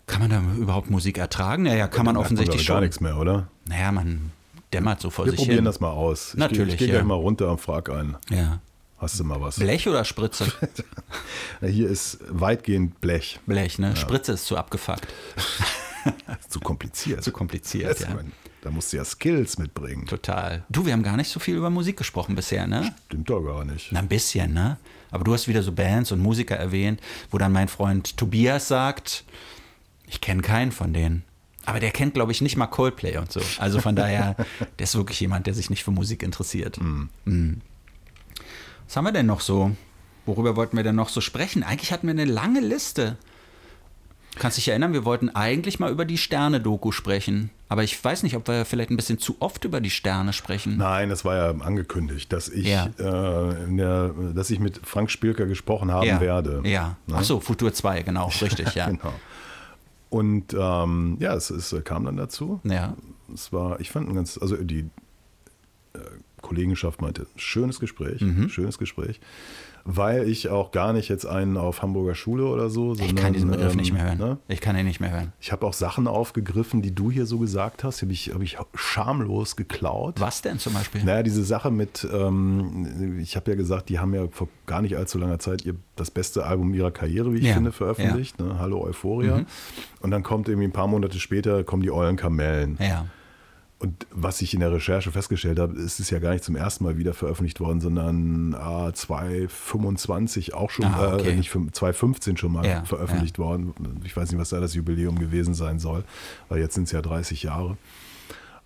[0.07, 1.67] Kann man da überhaupt Musik ertragen?
[1.67, 2.85] Ja, ja, kann man offensichtlich gar schon.
[2.85, 3.49] nichts mehr, oder?
[3.67, 4.31] Naja, man
[4.73, 5.65] dämmert so vor Wir sich probieren hin.
[5.65, 6.31] das mal aus.
[6.35, 6.95] Ich Natürlich, Geh, ich gehe ja.
[6.95, 8.17] gleich mal runter und frag einen.
[8.31, 8.61] Ja.
[8.99, 9.59] Hast du mal was?
[9.59, 10.47] Blech oder Spritze?
[11.61, 13.39] Hier ist weitgehend Blech.
[13.47, 13.97] Blech, ne?
[13.97, 15.07] Spritze ist zu abgefuckt.
[16.49, 17.23] Zu kompliziert.
[17.23, 18.15] Zu kompliziert, Das, ja.
[18.15, 18.33] mein,
[18.63, 20.07] Da musst du ja Skills mitbringen.
[20.07, 20.65] Total.
[20.69, 22.95] Du, wir haben gar nicht so viel über Musik gesprochen bisher, ne?
[23.07, 23.89] Stimmt doch gar nicht.
[23.93, 24.79] Na, ein bisschen, ne?
[25.11, 27.01] Aber du hast wieder so Bands und Musiker erwähnt,
[27.31, 29.25] wo dann mein Freund Tobias sagt,
[30.07, 31.25] ich kenne keinen von denen.
[31.65, 33.41] Aber der kennt, glaube ich, nicht mal Coldplay und so.
[33.59, 34.37] Also von daher,
[34.79, 36.79] der ist wirklich jemand, der sich nicht für Musik interessiert.
[36.81, 37.61] Mhm.
[38.87, 39.77] Was haben wir denn noch so?
[40.25, 41.63] Worüber wollten wir denn noch so sprechen?
[41.63, 43.17] Eigentlich hatten wir eine lange Liste.
[44.39, 47.51] Kannst dich erinnern, wir wollten eigentlich mal über die Sterne-Doku sprechen.
[47.69, 50.77] Aber ich weiß nicht, ob wir vielleicht ein bisschen zu oft über die Sterne sprechen.
[50.79, 52.89] Nein, das war ja angekündigt, dass ich, Ja.
[52.99, 56.21] äh, in der, dass ich mit Frank Spilker gesprochen haben ja.
[56.21, 56.63] werde.
[56.65, 56.97] Ja.
[57.07, 57.17] Ne?
[57.19, 58.87] Ach so, Futur 2, genau, richtig, ja.
[58.89, 59.13] Genau.
[60.11, 62.61] Und ähm, ja, es, es kam dann dazu.
[62.65, 62.95] Ja.
[63.35, 64.87] Es war, ich fand ein ganz, also die
[65.93, 65.99] äh,
[66.41, 68.49] Kollegenschaft meinte, schönes Gespräch, Mhm.
[68.49, 69.21] schönes Gespräch,
[69.91, 73.33] weil ich auch gar nicht jetzt einen auf Hamburger Schule oder so, Ich sondern, kann
[73.33, 74.19] diesen Begriff ähm, nicht mehr hören.
[74.19, 74.39] ne?
[74.47, 75.33] Ich kann ihn nicht mehr hören.
[75.41, 78.59] Ich habe auch Sachen aufgegriffen, die du hier so gesagt hast, habe ich, hab ich
[78.75, 80.21] schamlos geklaut.
[80.21, 81.03] Was denn zum Beispiel?
[81.05, 84.95] Naja, diese Sache mit, ähm, ich habe ja gesagt, die haben ja vor gar nicht
[84.95, 88.39] allzu langer Zeit ihr, das beste Album ihrer Karriere, wie ich Ja, finde, veröffentlicht.
[88.39, 88.57] Ne?
[88.59, 89.47] Hallo Euphoria.
[90.01, 92.77] Und dann kommt irgendwie ein paar Monate später, kommen die Eulen Kamellen.
[92.79, 93.07] Ja.
[93.81, 96.83] Und was ich in der Recherche festgestellt habe, ist es ja gar nicht zum ersten
[96.83, 101.31] Mal wieder veröffentlicht worden, sondern ah, 2025 auch schon, Ah, okay.
[101.31, 103.73] äh, nicht fünf- 2015 schon mal Ja, veröffentlicht worden.
[104.05, 106.05] Ich weiß nicht, was da das Jubiläum gewesen sein soll,
[106.49, 107.77] weil jetzt sind es ja 30 Jahre.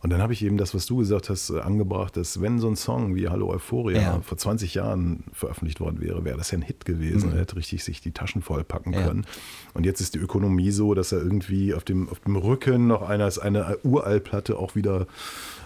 [0.03, 2.67] Und dann habe ich eben das, was du gesagt hast, äh, angebracht, dass wenn so
[2.69, 4.21] ein Song wie Hallo Euphoria Ja.
[4.21, 7.33] vor 20 Jahren veröffentlicht worden wäre, wäre das ja ein Hit gewesen.
[7.33, 8.99] Er hätte richtig sich die Taschen vollpacken Mhm.
[8.99, 9.07] Ja.
[9.07, 9.27] können.
[9.75, 13.03] Und jetzt ist die Ökonomie so, dass er irgendwie auf dem, auf dem Rücken noch
[13.03, 15.07] einer ist eine Uraltplatte auch wieder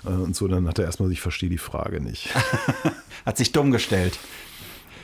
[0.04, 2.28] äh, und so, dann hat er erstmal, ich verstehe die Frage nicht.
[3.24, 4.18] Hat sich dumm gestellt.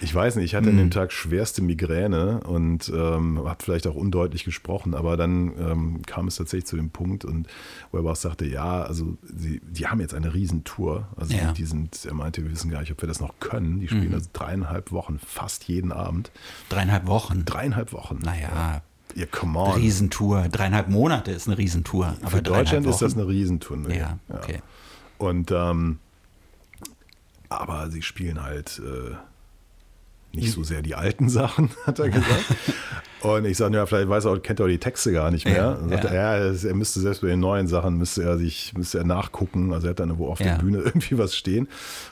[0.02, 3.94] Ich weiß nicht, ich hatte an dem Tag schwerste Migräne und ähm, habe vielleicht auch
[3.94, 7.46] undeutlich gesprochen, aber dann ähm, kam es tatsächlich zu dem Punkt und
[7.92, 11.06] wo er auch sagte, ja, also sie, die haben jetzt eine Riesentour.
[11.16, 11.52] Also Ja.
[11.52, 13.78] die sind, er meinte, wir wissen gar nicht, ob wir das noch können.
[13.78, 16.32] Die spielen also dreieinhalb Wochen, fast jeden Abend.
[16.68, 17.44] Dreieinhalb Wochen.
[17.44, 18.18] Dreieinhalb Wochen.
[18.24, 18.82] Naja,
[19.14, 19.74] Ja, come on.
[19.80, 20.48] Riesentour.
[20.50, 22.16] Dreieinhalb Monate ist eine Riesentour.
[22.22, 23.88] Aber Für Deutschland ist das eine Riesentour.
[23.88, 24.62] Ja, okay.
[25.18, 26.00] Und ähm,
[27.48, 29.14] aber sie spielen halt äh,
[30.32, 32.44] nicht so sehr die alten Sachen, hat er gesagt.
[33.20, 35.44] Und ich sage, ja, vielleicht weiß er, auch- kennt er auch die Texte gar nicht
[35.44, 35.78] mehr.
[35.80, 36.10] Ja, sagt ja.
[36.10, 39.72] er, ja, er müsste selbst bei den neuen Sachen, müsste er sich, müsste er nachgucken.
[39.72, 40.56] Also er hat dann wo auf Ja.
[40.56, 41.68] der Bühne irgendwie was stehen.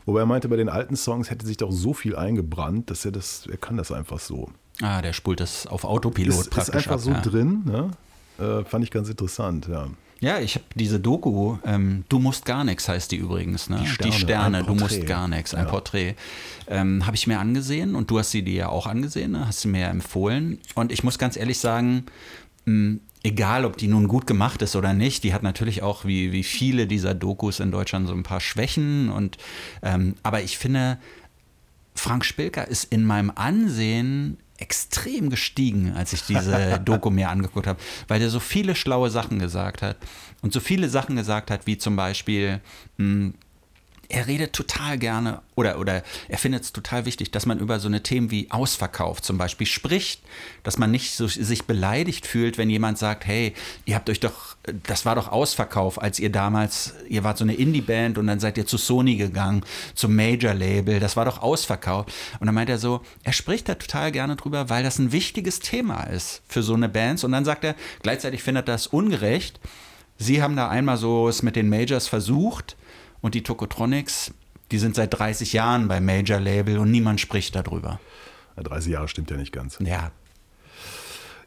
[0.07, 3.11] Wobei er meinte, bei den alten Songs hätte sich doch so viel eingebrannt, dass er
[3.13, 4.51] das, er kann das einfach so.
[4.83, 7.01] Ah, der spult das auf Autopilot Ist, ist praktisch einfach ab.
[7.25, 7.91] so drin, ne?
[8.39, 9.89] Äh, fand ich ganz interessant, ja.
[10.21, 13.83] Ja, ich habe diese Doku, ähm, Du musst gar nichts heißt die übrigens, ne?
[14.05, 15.71] Die Sterne, ein du musst gar nichts, ein Ja.
[15.71, 16.15] Porträt.
[16.69, 19.47] Ähm, habe ich mir angesehen und du hast sie dir ja auch angesehen, ne?
[19.47, 20.59] hast sie mir ja empfohlen.
[20.75, 22.05] Und ich muss ganz ehrlich sagen,
[22.67, 26.33] mh, egal ob die nun gut gemacht ist oder nicht, die hat natürlich auch wie,
[26.33, 29.09] wie viele dieser Dokus in Deutschland so ein paar Schwächen.
[29.11, 29.39] Und
[29.83, 30.99] ähm, aber ich finde,
[31.95, 37.81] Frank Spilker ist in meinem Ansehen extrem gestiegen, als ich diese Doku mir angeguckt habe,
[38.09, 39.97] weil der so viele schlaue Sachen gesagt hat
[40.43, 42.61] und so viele Sachen gesagt hat, wie zum Beispiel,
[42.99, 43.33] mh,
[44.11, 47.87] er redet total gerne oder, oder er findet es total wichtig, dass man über so
[47.87, 50.21] eine Themen wie Ausverkauf zum Beispiel spricht,
[50.65, 53.55] dass man nicht so sich beleidigt fühlt, wenn jemand sagt, hey,
[53.85, 54.57] ihr habt euch doch,
[54.87, 58.59] das war doch Ausverkauf, als ihr damals, ihr wart so eine Indie-Band und dann seid
[58.59, 62.07] ihr zu Sony gegangen, zum Major-Label, das war doch Ausverkauf.
[62.41, 65.61] Und dann meint er so, er spricht da total gerne drüber, weil das ein wichtiges
[65.61, 67.23] Thema ist für so eine Bands.
[67.23, 69.61] Und dann sagt er, gleichzeitig findet das ungerecht.
[70.19, 72.77] Sie haben da einmal so es mit den Majors versucht
[73.21, 74.33] und die Tokotronics,
[74.71, 78.01] die sind seit 30 Jahren beim Major-Label und niemand spricht darüber.
[78.57, 79.79] Ja, 30 Jahre stimmt ja nicht ganz.
[79.81, 80.13] Ja,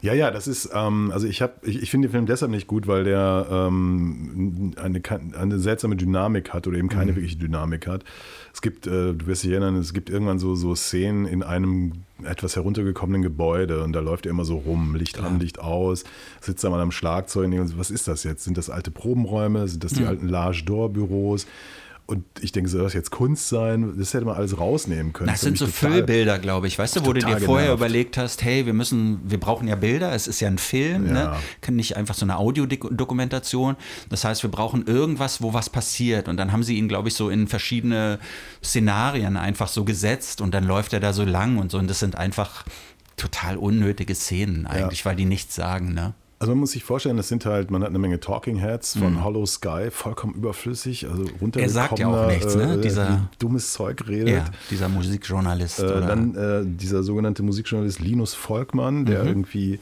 [0.04, 2.66] Ja, ja, das ist, ähm, also ich habe, ich, ich finde den Film deshalb nicht
[2.66, 5.00] gut, weil der ähm, eine,
[5.34, 7.16] eine seltsame Dynamik hat oder eben keine mhm.
[7.16, 8.04] wirkliche Dynamik hat.
[8.52, 11.92] Es gibt, äh, du wirst dich erinnern, es gibt irgendwann so, so Szenen in einem
[12.22, 16.04] etwas heruntergekommenen Gebäude und da läuft er immer so rum, Licht an, Licht aus,
[16.40, 18.44] sitzt da mal am Schlagzeug und denkt, was ist das jetzt?
[18.44, 19.66] Sind das alte Probenräume?
[19.66, 20.08] Sind das die mhm.
[20.08, 21.46] alten Large Door Büros?
[22.06, 23.94] Und ich denke, soll das jetzt Kunst sein?
[23.98, 25.28] Das hätte man alles rausnehmen können.
[25.28, 26.78] Das, das sind so Füllbilder, glaube ich.
[26.78, 27.80] Weißt du, wo du dir vorher genervt.
[27.80, 31.18] überlegt hast, hey, wir müssen, wir brauchen ja Bilder, es ist ja ein Film, ne?
[31.18, 31.40] ja.
[31.66, 31.72] ne?
[31.72, 33.76] nicht einfach so eine Audiodokumentation.
[34.10, 36.28] Das heißt, wir brauchen irgendwas, wo was passiert.
[36.28, 38.18] Und dann haben sie ihn, glaube ich, so in verschiedene
[38.62, 41.78] Szenarien einfach so gesetzt und dann läuft er da so lang und so.
[41.78, 42.64] Und das sind einfach
[43.16, 45.04] total unnötige Szenen eigentlich, ja.
[45.06, 46.12] weil die nichts sagen, ne?
[46.44, 49.14] Also man muss sich vorstellen, das sind halt, man hat eine Menge Talking Heads von
[49.14, 49.24] mhm.
[49.24, 51.24] Hollow Sky, vollkommen überflüssig, also
[51.56, 52.74] Er sagt ja auch nichts, ne?
[52.74, 54.28] Äh, dieser dummes Zeug redet.
[54.28, 55.80] Ja, dieser Musikjournalist.
[55.80, 59.28] Äh, dann äh, dieser sogenannte Musikjournalist Linus Volkmann, der mhm.
[59.28, 59.80] irgendwie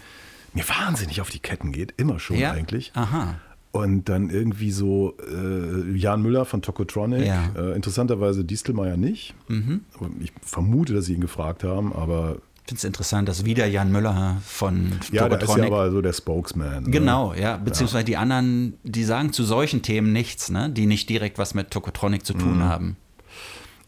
[0.55, 2.53] mir wahnsinnig auf die Ketten geht, immer schon ja?
[2.53, 2.93] eigentlich.
[2.95, 3.41] Aha.
[3.73, 7.51] Und dann irgendwie so äh, Jan Müller von Tokotronic, ja.
[7.57, 9.35] äh, interessanterweise Distelmeier nicht.
[9.49, 9.81] Mhm.
[10.21, 14.41] Ich vermute, dass sie ihn gefragt haben, aber finde es interessant, dass wieder Jan Müller
[14.45, 16.85] von Ja, der ist ja aber so der Spokesman.
[16.85, 16.91] Ne?
[16.91, 17.57] Genau, ja.
[17.57, 18.07] Beziehungsweise ja.
[18.07, 20.71] die anderen, die sagen zu solchen Themen nichts, ne?
[20.71, 22.63] die nicht direkt was mit Tokotronic zu tun mhm.
[22.63, 22.97] haben.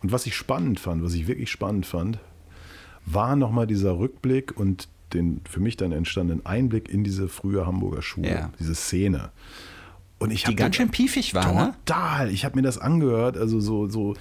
[0.02, 2.18] Und was ich spannend fand, was ich wirklich spannend fand,
[3.06, 8.02] war nochmal dieser Rückblick und den für mich dann entstandenen Einblick in diese frühe Hamburger
[8.02, 8.50] Schule, ja.
[8.58, 9.30] diese Szene.
[10.18, 11.74] Und ich die ganz schön piefig war, total, ne?
[11.84, 12.30] Total.
[12.30, 14.14] Ich habe mir das angehört, also so, so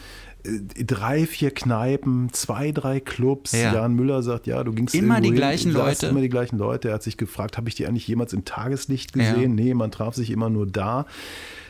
[0.44, 3.54] drei, vier Kneipen, zwei, drei Clubs.
[3.54, 3.74] Ja.
[3.74, 6.08] Jan Müller sagt, ja, du gingst immer die gleichen Leute.
[6.08, 6.90] Immer die gleichen Leute.
[6.90, 9.58] Er hat sich gefragt, habe ich die eigentlich jemals im Tageslicht gesehen?
[9.58, 9.64] Ja.
[9.64, 11.06] Nee, man traf sich immer nur da.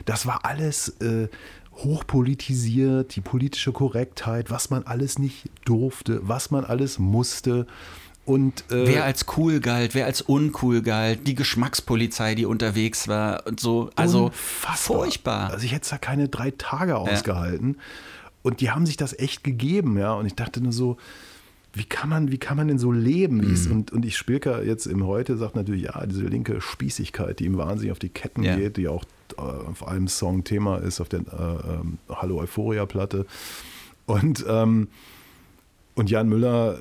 [0.05, 1.27] Das war alles äh,
[1.75, 7.67] hochpolitisiert, die politische Korrektheit, was man alles nicht durfte, was man alles musste.
[8.25, 13.45] Und, äh, wer als cool galt, wer als uncool galt, die Geschmackspolizei, die unterwegs war
[13.45, 13.89] und so.
[13.95, 14.75] Also unfassbar.
[14.77, 15.49] furchtbar.
[15.51, 17.75] Also ich hätte da keine drei Tage ausgehalten.
[17.77, 17.83] Ja.
[18.43, 20.13] Und die haben sich das echt gegeben, ja.
[20.13, 20.97] Und ich dachte nur so,
[21.73, 23.37] wie kann man, wie kann man denn so leben?
[23.37, 23.71] Mhm.
[23.71, 27.57] Und, und ich Spilker jetzt im Heute sagt natürlich, ja, diese linke Spießigkeit, die ihm
[27.57, 28.55] wahnsinnig auf die Ketten ja.
[28.55, 29.05] geht, die auch
[29.37, 33.25] äh, auf einem Song Thema ist, auf der äh, äh, Hallo Euphoria-Platte.
[34.05, 34.89] Und ähm,
[35.95, 36.77] und Jan Müller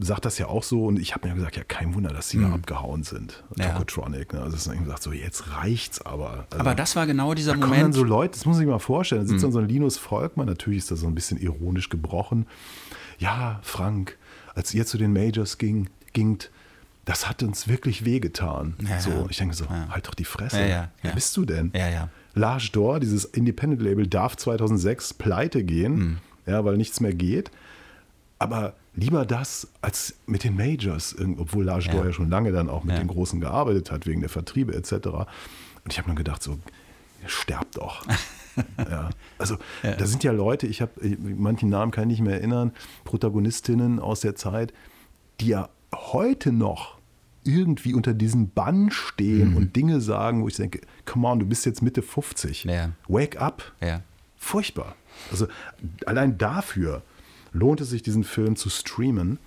[0.00, 2.38] sagt das ja auch so und ich habe mir gesagt, ja, kein Wunder, dass sie
[2.38, 2.42] mhm.
[2.42, 3.44] da abgehauen sind.
[3.56, 3.70] Ja.
[3.70, 4.32] Tokotronic.
[4.32, 4.40] Ne?
[4.40, 6.46] Also es ist gesagt, so jetzt reicht's aber.
[6.50, 7.82] Also, aber das war genau dieser da Moment.
[7.82, 9.46] Dann so Leute, das muss ich mir mal vorstellen, da sitzt mhm.
[9.46, 12.46] dann so ein Linus Volkmann, natürlich ist das so ein bisschen ironisch gebrochen.
[13.18, 14.18] Ja, Frank,
[14.54, 16.50] als ihr zu den Majors ging, gingt,
[17.04, 18.74] das hat uns wirklich wehgetan.
[18.88, 19.88] Ja, so, ich denke so, ja.
[19.90, 20.66] halt doch die Fresse.
[20.66, 21.70] Ja, Wer bist du denn?
[21.74, 22.08] Ja, ja.
[22.34, 26.18] Large Door, dieses Independent-Label, darf 2006 pleite gehen, mhm.
[26.46, 27.50] ja, weil nichts mehr geht.
[28.44, 31.94] Aber lieber das als mit den Majors, obwohl Lars ja.
[31.94, 32.98] ja schon lange dann auch mit ja.
[32.98, 34.92] den Großen gearbeitet hat, wegen der Vertriebe etc.
[34.92, 35.26] Und
[35.88, 36.58] ich habe mir gedacht, so,
[37.24, 38.04] sterbt doch.
[38.78, 39.08] ja.
[39.38, 39.92] Also ja.
[39.92, 42.72] da sind ja Leute, ich habe, manchen Namen kann ich nicht mehr erinnern,
[43.04, 44.74] Protagonistinnen aus der Zeit,
[45.40, 46.98] die ja heute noch
[47.44, 49.56] irgendwie unter diesem Bann stehen mhm.
[49.56, 52.64] und Dinge sagen, wo ich denke, come on, du bist jetzt Mitte 50.
[52.64, 52.90] Ja.
[53.08, 53.72] Wake up.
[54.36, 54.96] Furchtbar.
[55.30, 55.46] Also
[56.04, 57.00] allein dafür
[57.54, 59.38] lohnt es sich, diesen Film zu streamen.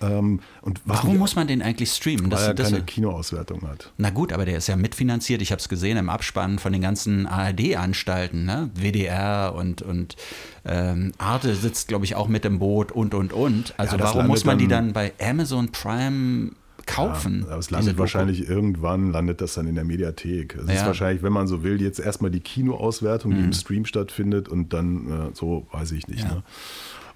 [0.00, 2.30] Ähm, und Warum muss man den eigentlich streamen?
[2.30, 3.92] Weil er keine Kinoauswertung hat.
[3.98, 5.42] Na gut, aber der ist ja mitfinanziert.
[5.42, 8.70] Ich habe es gesehen im Abspann von den ganzen ARD-Anstalten, ne?
[8.74, 10.16] WDR und, und
[10.64, 13.74] ähm, Arte sitzt, glaube ich, auch mit im Boot und, und, und.
[13.76, 16.50] Also ja, warum muss man die dann bei Amazon Prime
[16.86, 17.42] kaufen.
[17.42, 20.56] Ja, aber es landet wahrscheinlich irgendwann, landet das dann in der Mediathek.
[20.56, 20.74] Es ja.
[20.74, 23.44] ist wahrscheinlich, wenn man so will, jetzt erstmal die Kinoauswertung, die mhm.
[23.44, 26.24] im Stream stattfindet und dann äh, so, weiß ich nicht.
[26.24, 26.34] Ja.
[26.34, 26.42] Ne?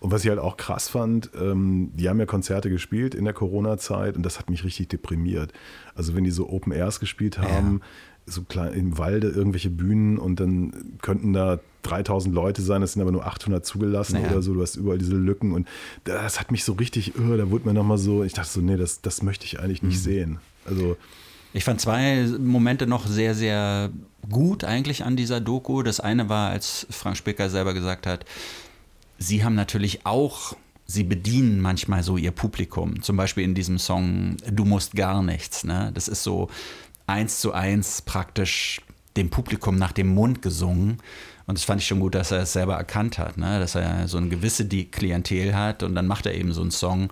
[0.01, 3.35] Und was ich halt auch krass fand, ähm, die haben ja Konzerte gespielt in der
[3.35, 5.53] Corona-Zeit und das hat mich richtig deprimiert.
[5.95, 8.33] Also wenn die so Open Airs gespielt haben, ja.
[8.33, 13.03] so klein im Walde irgendwelche Bühnen und dann könnten da 3000 Leute sein, das sind
[13.03, 14.31] aber nur 800 zugelassen naja.
[14.31, 15.69] oder so, du hast überall diese Lücken und
[16.05, 18.77] das hat mich so richtig, oh, da wurde mir nochmal so, ich dachte so, nee,
[18.77, 20.03] das, das möchte ich eigentlich nicht mhm.
[20.03, 20.39] sehen.
[20.65, 20.97] Also
[21.57, 23.91] ich fand zwei Momente noch sehr, sehr
[24.29, 25.83] gut eigentlich an dieser Doku.
[25.83, 28.27] Das eine war, als Frank Spicker selber gesagt hat,
[29.19, 30.57] sie haben natürlich auch,
[30.87, 33.03] sie bedienen manchmal so ihr Publikum.
[33.03, 35.65] Zum Beispiel in diesem Song Du musst gar nichts.
[35.65, 35.91] Ne?
[35.95, 36.49] Das ist so
[37.07, 38.81] eins zu eins praktisch
[39.17, 40.99] dem Publikum nach dem Mund gesungen.
[41.49, 43.61] Und das fand ich schon gut, dass er es selber erkannt hat, ne?
[43.61, 46.73] dass er so eine gewisse die Klientel hat und dann macht er eben so einen
[46.73, 47.09] Song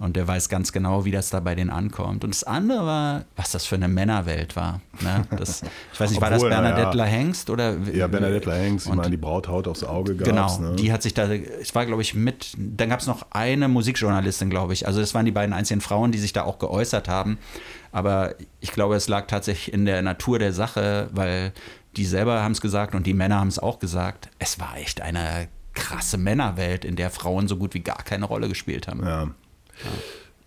[0.00, 2.24] und der weiß ganz genau, wie das da bei denen ankommt.
[2.24, 4.80] Und das andere war, was das für eine Männerwelt war.
[5.02, 5.24] Ne?
[5.38, 5.62] Das,
[5.92, 7.04] ich weiß nicht, war das Obwohl, Bernadette ja.
[7.04, 7.76] Hengst oder?
[7.92, 10.74] Ja, Bernadette Hengst, ich Und- meine, die Brauthaut aufs Auge gab Genau, ne?
[10.74, 14.50] die hat sich da, es war glaube ich mit, dann gab es noch eine Musikjournalistin,
[14.50, 14.88] glaube ich.
[14.88, 17.38] Also das waren die beiden einzigen Frauen, die sich da auch geäußert haben.
[17.92, 21.52] Aber ich glaube, es lag tatsächlich in der Natur der Sache, weil
[21.96, 24.28] die selber haben es gesagt und die Männer haben es auch gesagt.
[24.38, 28.48] Es war echt eine krasse Männerwelt, in der Frauen so gut wie gar keine Rolle
[28.48, 29.04] gespielt haben.
[29.04, 29.28] Ja.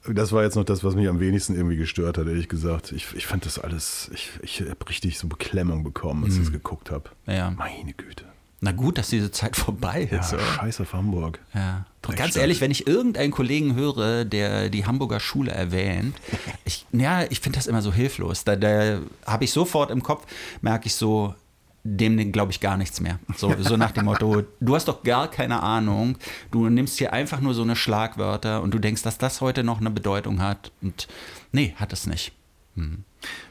[0.08, 2.92] Das war jetzt noch das, was mich am wenigsten irgendwie gestört hat, ehrlich gesagt.
[2.94, 6.52] Ich, ich fand das alles, ich, ich habe richtig so Beklemmung bekommen, als ich das
[6.52, 7.10] geguckt habe.
[7.26, 7.34] Mhm.
[7.34, 7.52] Ja.
[7.52, 8.26] Meine Güte.
[8.62, 10.34] Na gut, dass diese Zeit vorbei Ja, ist.
[10.34, 10.42] oder?
[10.42, 11.40] scheiß auf Hamburg.
[11.54, 11.86] Ja.
[12.16, 16.16] Ganz ehrlich, wenn ich irgendeinen Kollegen höre, der die Hamburger Schule erwähnt,
[16.66, 18.46] ich, ja, ich finde das immer so hilflos.
[18.46, 20.26] Da, da habe ich sofort im Kopf,
[20.62, 21.36] merke ich so,
[21.84, 23.20] dem glaube ich gar nichts mehr.
[23.36, 26.18] So, so nach dem Motto, du hast doch gar keine Ahnung,
[26.52, 29.80] du nimmst hier einfach nur so eine Schlagwörter und du denkst, dass das heute noch
[29.80, 30.72] eine Bedeutung hat.
[30.82, 31.08] Und
[31.52, 32.34] nee, hat es nicht.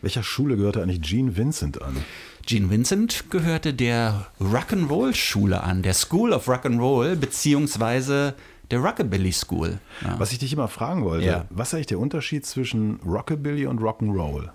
[0.00, 1.96] Welcher Schule gehörte eigentlich Gene Vincent an?
[2.46, 8.34] Gene Vincent gehörte der Rock'n'Roll-Schule an, der School of Rock'n'Roll, beziehungsweise
[8.70, 9.80] der Rockabilly School.
[10.02, 10.18] Ja.
[10.18, 11.44] Was ich dich immer fragen wollte, Ja.
[11.50, 14.50] was ist eigentlich der Unterschied zwischen Rockabilly und Rock'n'Roll?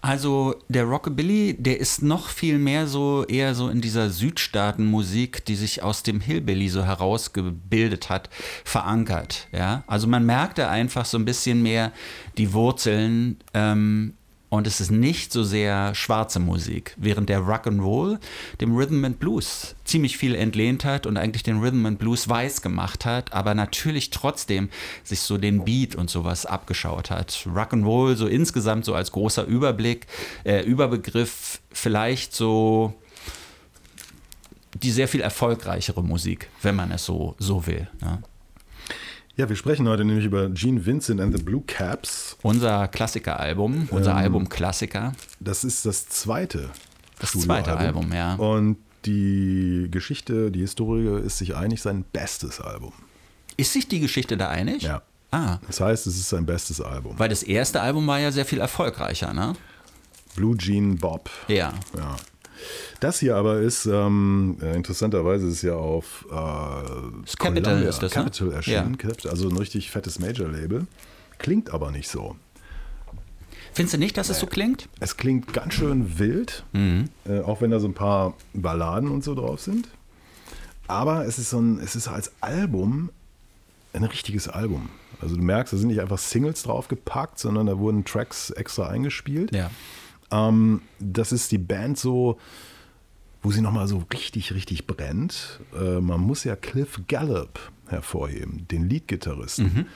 [0.00, 5.56] Also der Rockabilly, der ist noch viel mehr so eher so in dieser Südstaatenmusik, die
[5.56, 8.30] sich aus dem Hillbilly so herausgebildet hat,
[8.64, 9.48] verankert.
[9.50, 11.92] Ja, also man merkt da einfach so ein bisschen mehr
[12.36, 13.38] die Wurzeln.
[13.54, 14.14] Ähm,
[14.50, 18.18] und es ist nicht so sehr schwarze Musik, während der Rock'n'Roll
[18.60, 22.62] dem Rhythm and Blues ziemlich viel entlehnt hat und eigentlich den Rhythm and Blues weiß
[22.62, 24.70] gemacht hat, aber natürlich trotzdem
[25.04, 27.46] sich so den Beat und sowas abgeschaut hat.
[27.46, 30.06] Rock'n'Roll so insgesamt so als großer Überblick,
[30.44, 32.94] äh, Überbegriff vielleicht so
[34.82, 37.88] die sehr viel erfolgreichere Musik, wenn man es so, so will.
[38.00, 38.22] Ne?
[39.38, 42.36] Ja, wir sprechen heute nämlich über Gene Vincent and the Blue Caps.
[42.42, 46.70] Unser Klassikeralbum, unser Album Klassiker, Das ist das zweite.
[47.20, 48.34] das zweite Album, ja.
[48.34, 52.92] Und die Geschichte, die Historie ist sich einig, sein bestes Album.
[53.56, 54.82] Ist sich die Geschichte da einig?
[54.82, 55.02] Ja.
[55.30, 57.14] Ah, Das heißt, es ist sein bestes Album.
[57.18, 59.54] weil das erste Album war ja sehr viel erfolgreicher, ne?
[60.34, 61.30] Blue Jean Bob.
[61.46, 61.74] Ja.
[61.96, 62.16] Ja.
[63.00, 68.02] Das hier aber ist, ähm, äh, interessanterweise ist es ja auf äh, Capital Columbia, ist
[68.02, 68.22] das, ne?
[68.24, 69.30] Capital erschienen, Ja.
[69.30, 70.86] Also ein richtig fettes Major-Label.
[71.38, 72.36] Klingt aber nicht so.
[73.72, 74.88] Findest du nicht, dass es so klingt?
[74.98, 77.10] Es klingt ganz schön wild, Mhm.
[77.26, 79.88] äh, auch wenn da so ein paar Balladen und so drauf sind.
[80.88, 83.10] Aber es ist so ein, es ist als Album
[83.92, 84.88] ein richtiges Album.
[85.20, 89.54] Also du merkst, da sind nicht einfach Singles draufgepackt, sondern da wurden Tracks extra eingespielt.
[89.54, 89.70] Ja.
[90.30, 92.38] Ähm, das ist die Band so,
[93.42, 95.60] wo sie nochmal so richtig, richtig brennt.
[95.78, 99.86] Äh, man muss ja Cliff Gallup hervorheben, den Leadgitarristen, Mhm.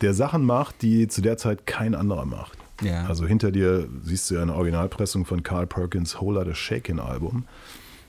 [0.00, 2.58] der Sachen macht, die zu der Zeit kein anderer macht.
[2.82, 3.06] Ja.
[3.06, 7.44] Also hinter dir siehst du ja eine Originalpressung von Carl Perkins' Whole Lotta Shakin' Album.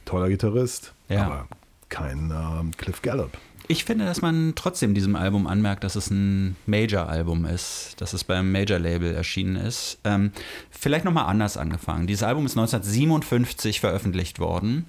[0.06, 1.26] Toller Gitarrist, Ja.
[1.26, 1.48] aber
[1.90, 3.38] kein ähm, Cliff Gallup.
[3.68, 8.24] Ich finde, dass man trotzdem diesem Album anmerkt, dass es ein Major-Album ist, dass es
[8.24, 10.00] beim Major-Label erschienen ist.
[10.04, 10.32] Ähm,
[10.70, 12.08] vielleicht nochmal anders angefangen.
[12.08, 14.86] Dieses Album ist 1957 veröffentlicht worden.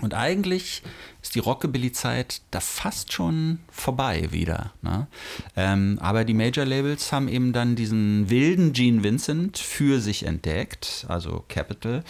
[0.00, 0.82] Und eigentlich
[1.20, 4.72] ist die Rockabilly-Zeit da fast schon vorbei wieder.
[4.82, 5.06] Ne?
[5.54, 11.44] Ähm, aber die Major-Labels haben eben dann diesen wilden Gene Vincent für sich entdeckt, also
[11.48, 12.02] Capital,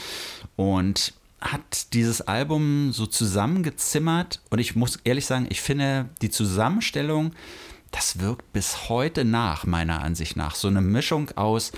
[0.56, 1.12] und
[1.42, 4.40] hat dieses Album so zusammengezimmert.
[4.50, 7.32] Und ich muss ehrlich sagen, ich finde die Zusammenstellung,
[7.90, 10.54] das wirkt bis heute nach, meiner Ansicht nach.
[10.54, 11.72] So eine Mischung aus,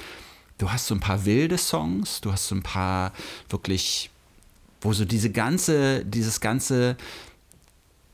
[0.58, 3.12] du hast so ein paar wilde Songs, du hast so ein paar
[3.48, 4.10] wirklich
[4.84, 6.96] wo so diese ganze, dieses ganze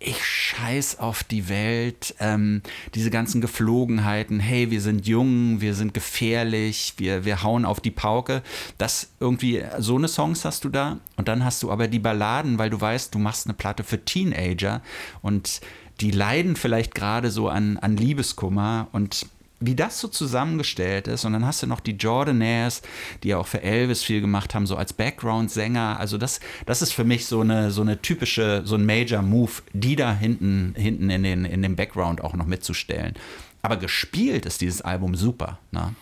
[0.02, 2.62] ich scheiß auf die Welt, ähm,
[2.94, 7.90] diese ganzen Geflogenheiten, hey, wir sind jung, wir sind gefährlich, wir, wir hauen auf die
[7.90, 8.42] Pauke.
[8.78, 10.98] Das irgendwie, so eine Songs hast du da.
[11.16, 14.02] Und dann hast du aber die Balladen, weil du weißt, du machst eine Platte für
[14.02, 14.80] Teenager
[15.20, 15.60] und
[16.00, 19.26] die leiden vielleicht gerade so an, an Liebeskummer und
[19.60, 21.24] wie das so zusammengestellt ist.
[21.24, 22.82] Und dann hast du noch die Jordanaires,
[23.22, 26.00] die ja auch für Elvis viel gemacht haben, so als Background-Sänger.
[26.00, 29.96] Also das, das ist für mich so eine, so eine typische, so ein Major-Move, die
[29.96, 33.14] da hinten, hinten in, den, in dem Background auch noch mitzustellen.
[33.62, 35.58] Aber gespielt ist dieses Album super.
[35.70, 35.94] Ne?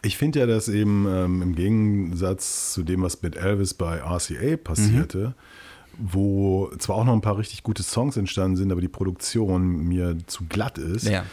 [0.00, 4.56] Ich finde ja, dass eben ähm, im Gegensatz zu dem, was mit Elvis bei RCA
[4.56, 5.34] passierte,
[5.98, 10.16] wo zwar auch noch ein paar richtig gute Songs entstanden sind, aber die Produktion mir
[10.26, 11.24] zu glatt ist, Ja.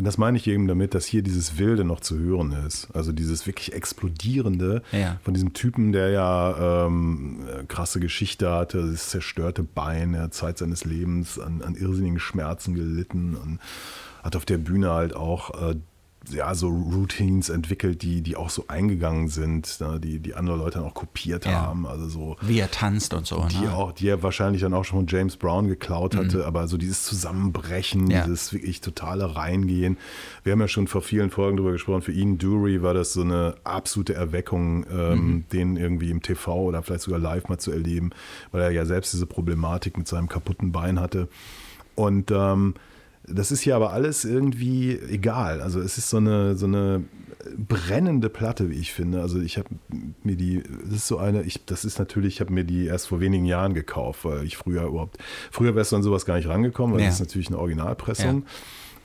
[0.00, 2.88] Das meine ich eben damit, dass hier dieses Wilde noch zu hören ist.
[2.94, 5.18] Also dieses wirklich Explodierende Ja.
[5.24, 10.58] von diesem Typen, der ja ähm, krasse Geschichte hatte, das zerstörte Bein, er hat Zeit
[10.58, 13.58] seines Lebens an, an irrsinnigen Schmerzen gelitten und
[14.22, 15.74] hat auf der Bühne halt auch äh,
[16.32, 20.78] ja, so Routines entwickelt, die, die auch so eingegangen sind, ne, die, die andere Leute
[20.78, 21.52] dann auch kopiert Ja.
[21.62, 21.86] haben.
[21.86, 23.46] Also so Wie er tanzt und so.
[23.50, 23.72] die ne?
[23.74, 27.04] auch, die er wahrscheinlich dann auch schon von James Brown geklaut hatte, aber so dieses
[27.04, 28.10] Zusammenbrechen, Mhm.
[28.10, 28.24] Ja.
[28.24, 29.96] dieses wirklich totale Reingehen.
[30.44, 33.22] Wir haben ja schon vor vielen Folgen darüber gesprochen, für ihn Dury war das so
[33.22, 35.44] eine absolute Erweckung, ähm, Mhm.
[35.52, 38.10] den irgendwie im TV oder vielleicht sogar live mal zu erleben,
[38.52, 41.28] weil er ja selbst diese Problematik mit seinem kaputten Bein hatte.
[41.94, 42.74] Und ähm,
[43.26, 45.60] das ist hier aber alles irgendwie egal.
[45.60, 47.04] Also es ist so eine, so eine
[47.56, 49.20] brennende Platte, wie ich finde.
[49.20, 49.68] Also ich habe
[50.22, 53.08] mir die, das ist so eine, ich, das ist natürlich, ich habe mir die erst
[53.08, 55.18] vor wenigen Jahren gekauft, weil ich früher überhaupt,
[55.50, 57.06] früher wärst du an sowas gar nicht rangekommen, weil Ja.
[57.08, 58.44] das ist natürlich eine Originalpressung.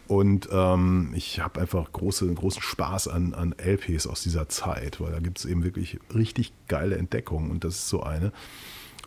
[0.07, 5.11] Und ähm, ich habe einfach große, großen Spaß an, an LPs aus dieser Zeit, weil
[5.13, 8.31] da gibt es eben wirklich richtig geile Entdeckungen und das ist so eine.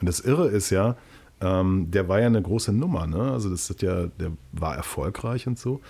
[0.01, 0.97] Und das Irre ist ja,
[1.41, 3.33] ähm, der war ja eine große Nummer, ne?
[3.33, 5.81] Also das ist ja, der war erfolgreich und so.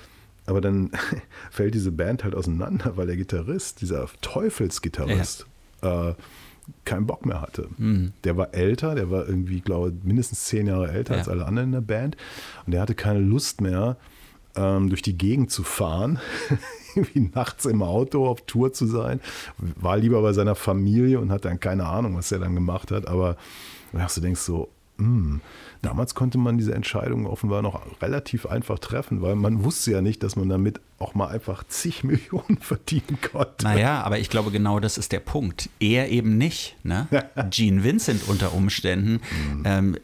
[0.46, 0.90] Aber dann
[1.50, 5.46] fällt diese Band halt auseinander, weil der Gitarrist, dieser Teufelsgitarrist,
[5.82, 6.14] äh,
[6.84, 7.68] keinen Bock mehr hatte.
[7.78, 8.12] Mhm.
[8.24, 11.20] Der war älter, der war irgendwie, glaube ich, mindestens zehn Jahre älter Ja.
[11.20, 12.16] als alle anderen in der Band.
[12.64, 13.96] Und der hatte keine Lust mehr,
[14.56, 16.18] ähm, durch die Gegend zu fahren,
[16.96, 19.20] irgendwie nachts im Auto auf Tour zu sein.
[19.58, 23.06] War lieber bei seiner Familie und hat dann keine Ahnung, was er dann gemacht hat.
[23.06, 23.36] Aber
[23.92, 24.68] du denkst so,
[24.98, 25.40] hm,
[25.82, 30.22] damals konnte man diese Entscheidung offenbar noch relativ einfach treffen, weil man wusste ja nicht,
[30.22, 33.64] dass man damit auch mal einfach zig Millionen verdienen konnte.
[33.64, 35.68] Naja, aber ich glaube, genau das ist der Punkt.
[35.80, 36.76] Er eben nicht.
[36.82, 37.08] Ne?
[37.50, 39.20] Gene Vincent unter Umständen.
[39.64, 39.96] Ähm,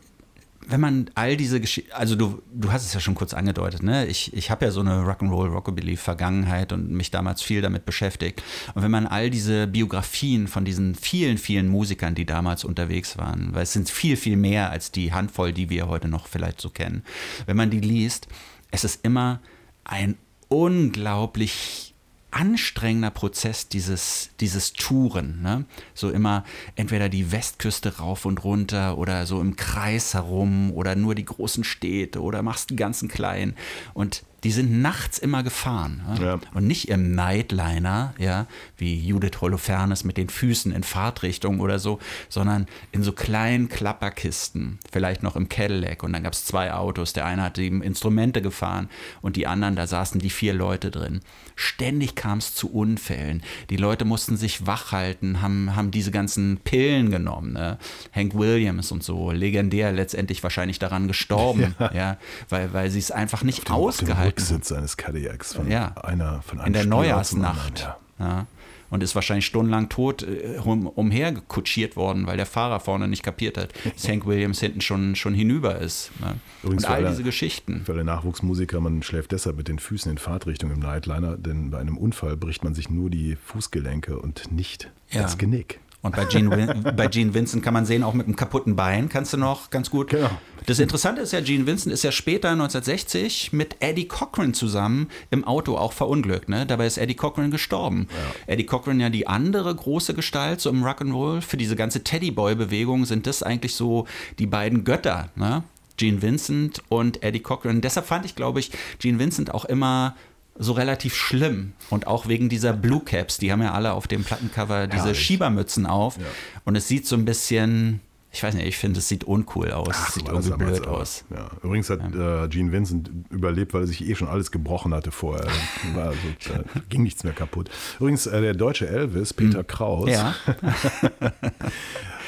[0.66, 4.06] wenn man all diese Geschichten, also du, du hast es ja schon kurz angedeutet, ne?
[4.06, 8.42] Ich, ich habe ja so eine Rock'n'Roll, Rockabilly-Vergangenheit und mich damals viel damit beschäftigt.
[8.74, 13.54] Und wenn man all diese Biografien von diesen vielen, vielen Musikern, die damals unterwegs waren,
[13.54, 16.70] weil es sind viel, viel mehr als die Handvoll, die wir heute noch vielleicht so
[16.70, 17.02] kennen,
[17.46, 18.28] wenn man die liest,
[18.70, 19.40] es ist immer
[19.84, 20.16] ein
[20.48, 21.91] unglaublich
[22.32, 25.42] anstrengender Prozess, dieses, dieses Touren.
[25.42, 25.64] Ne?
[25.94, 31.14] So immer entweder die Westküste rauf und runter oder so im Kreis herum oder nur
[31.14, 33.54] die großen Städte oder machst die ganzen kleinen.
[33.94, 36.02] Und die sind nachts immer gefahren.
[36.18, 36.24] Ja?
[36.24, 36.40] Ja.
[36.52, 42.00] Und nicht im Nightliner, ja, wie Judith Holofernes mit den Füßen in Fahrtrichtung oder so,
[42.28, 46.02] sondern in so kleinen Klapperkisten, vielleicht noch im Cadillac.
[46.02, 47.12] Und dann gab es zwei Autos.
[47.12, 48.88] Der eine hat die Instrumente gefahren
[49.20, 51.20] und die anderen, da saßen die vier Leute drin.
[51.54, 53.42] Ständig kam es zu Unfällen.
[53.70, 57.52] Die Leute mussten sich wach halten, haben, haben diese ganzen Pillen genommen.
[57.52, 57.78] Ne?
[58.12, 62.18] Hank Williams und so, legendär letztendlich wahrscheinlich daran gestorben, ja,
[62.48, 64.31] weil, weil sie es einfach nicht ausgehalten haben.
[64.32, 65.94] Rücksitz seines Cadillacs von Ja.
[66.02, 67.86] einer von einem in der Spieler Neujahrsnacht.
[68.18, 68.46] anderen, Ja.
[68.90, 73.56] Und ist wahrscheinlich stundenlang tot äh, um, umhergekutschiert worden, weil der Fahrer vorne nicht kapiert
[73.56, 76.10] hat, dass Hank Williams hinten schon, schon hinüber ist.
[76.20, 76.34] Ne?
[76.62, 77.82] Übrigens Und all diese Geschichten.
[77.86, 81.78] Für alle Nachwuchsmusiker, man schläft deshalb mit den Füßen in Fahrtrichtung im Nightliner, denn bei
[81.78, 85.22] einem Unfall bricht man sich nur die Fußgelenke und nicht Ja.
[85.22, 85.80] das Genick.
[86.02, 89.32] Und bei Gene, bei Gene Vincent kann man sehen, auch mit einem kaputten Bein kannst
[89.32, 90.10] du noch ganz gut.
[90.10, 90.30] Genau.
[90.66, 95.44] Das Interessante ist ja, Gene Vincent ist ja später 1960 mit Eddie Cochran zusammen im
[95.44, 96.48] Auto auch verunglückt.
[96.48, 96.66] Ne?
[96.66, 98.08] Dabei ist Eddie Cochran gestorben.
[98.46, 101.40] Eddie Cochran ja die andere große Gestalt so im Rock'n'Roll.
[101.40, 104.06] Für diese ganze Teddyboy-Bewegung sind das eigentlich so
[104.38, 105.30] die beiden Götter.
[105.36, 105.64] Ne?
[105.96, 107.80] Gene Vincent und Eddie Cochran.
[107.80, 110.16] Deshalb fand ich, glaube ich, Gene Vincent auch immer
[110.58, 111.72] so relativ schlimm.
[111.90, 115.20] Und auch wegen dieser Blue Caps, die haben ja alle auf dem Plattencover diese Herrlich.
[115.20, 116.16] Schiebermützen auf.
[116.18, 116.24] Ja.
[116.64, 118.00] Und es sieht so ein bisschen,
[118.30, 119.94] ich weiß nicht, ich finde, es sieht uncool aus.
[120.08, 121.24] es sieht irgendwie blöd aus.
[121.30, 121.50] Ja.
[121.62, 125.46] Übrigens hat äh, Gene Vincent überlebt, weil er sich eh schon alles gebrochen hatte vorher.
[125.94, 127.70] War also, da ging nichts mehr kaputt.
[127.98, 130.12] Übrigens, äh, der deutsche Elvis, Peter Kraus, Hm.
[130.12, 130.34] Ja,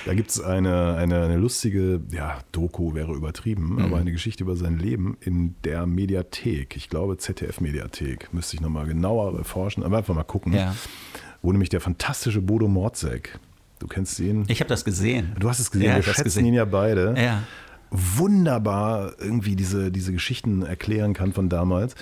[0.07, 3.78] da gibt es eine, eine, eine lustige, ja, Doku wäre übertrieben, Mhm.
[3.84, 6.76] aber eine Geschichte über sein Leben in der Mediathek.
[6.76, 8.32] Ich glaube, ZDF-Mediathek.
[8.34, 10.52] Müsste ich nochmal genauer erforschen, aber einfach mal gucken.
[10.52, 10.74] ja.
[11.42, 13.38] Wo nämlich der fantastische Bodo Mordzek,
[13.78, 14.44] du kennst ihn?
[14.48, 15.32] Ich habe das gesehen.
[15.38, 16.46] Du hast es gesehen, Ja, wir schätzen gesehen.
[16.46, 17.14] ihn ja beide.
[17.18, 17.42] Ja.
[17.90, 21.94] Wunderbar irgendwie diese, diese Geschichten erklären kann von damals.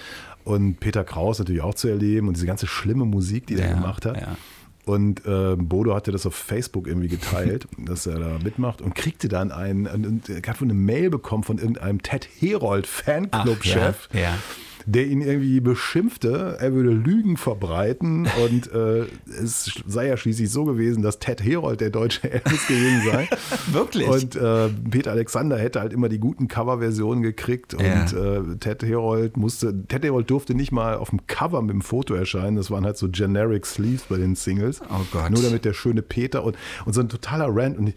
[0.45, 3.75] Und Peter Kraus natürlich auch zu erleben und diese ganze schlimme Musik, die Ja, er
[3.75, 4.21] gemacht hat.
[4.21, 4.37] ja.
[4.85, 9.29] Und äh, Bodo hatte das auf Facebook irgendwie geteilt, dass er da mitmacht und kriegte
[9.29, 14.09] dann einen, und, und hat wohl eine Mail bekommen von irgendeinem Ted Herold Fanclub-Chef.
[14.13, 14.39] Ja, ja.
[14.87, 19.07] Der ihn irgendwie beschimpfte, er würde Lügen verbreiten und äh,
[19.43, 23.29] es sei ja schließlich so gewesen, dass Ted Herold der deutsche Elvis gewesen sei.
[23.73, 24.09] Wirklich?
[24.09, 28.05] Und äh, Peter Alexander hätte halt immer die guten Coverversionen gekriegt und Ja.
[28.05, 32.15] äh, Ted Herold musste, Ted Herold durfte nicht mal auf dem Cover mit dem Foto
[32.15, 34.81] erscheinen, das waren halt so generic Sleeves bei den Singles.
[34.91, 35.31] Oh Gott.
[35.31, 37.95] Nur damit der schöne Peter und, und so ein totaler Rant und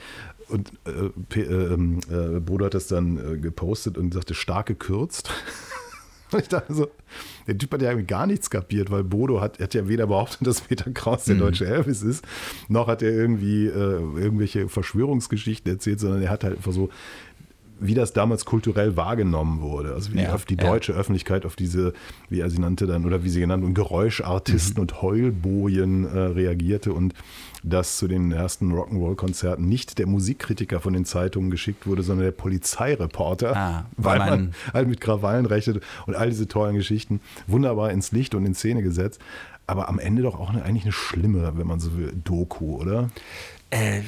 [0.48, 4.68] und äh, Pe- äh, ähm, äh, Bodo hat das dann äh, gepostet und sagte, stark
[4.68, 5.32] gekürzt.
[6.38, 6.88] Ich dachte so,
[7.48, 10.46] der Typ hat ja irgendwie gar nichts kapiert, weil Bodo hat, hat ja weder behauptet,
[10.46, 12.26] dass Peter Kraus der deutsche Elvis ist,
[12.68, 16.90] noch hat er irgendwie äh, irgendwelche Verschwörungsgeschichten erzählt, sondern er hat halt einfach so,
[17.80, 19.94] wie das damals kulturell wahrgenommen wurde.
[19.94, 20.64] Also wie Ja, auf die ja.
[20.64, 21.94] deutsche Öffentlichkeit auf diese,
[22.30, 26.94] wie er sie nannte dann, oder wie sie genannt, und Geräuschartisten und Heulbojen äh, reagierte
[26.94, 27.14] und
[27.64, 32.32] dass zu den ersten Rock'n'Roll-Konzerten nicht der Musikkritiker von den Zeitungen geschickt wurde, sondern der
[32.32, 37.92] Polizeireporter, Ah, weil weil man halt mit Krawallen rechnete und all diese tollen Geschichten wunderbar
[37.92, 39.20] ins Licht und in Szene gesetzt.
[39.68, 43.10] Aber am Ende doch auch eine, eigentlich eine schlimme, wenn man so will, Doku, oder?
[43.72, 44.02] Äh,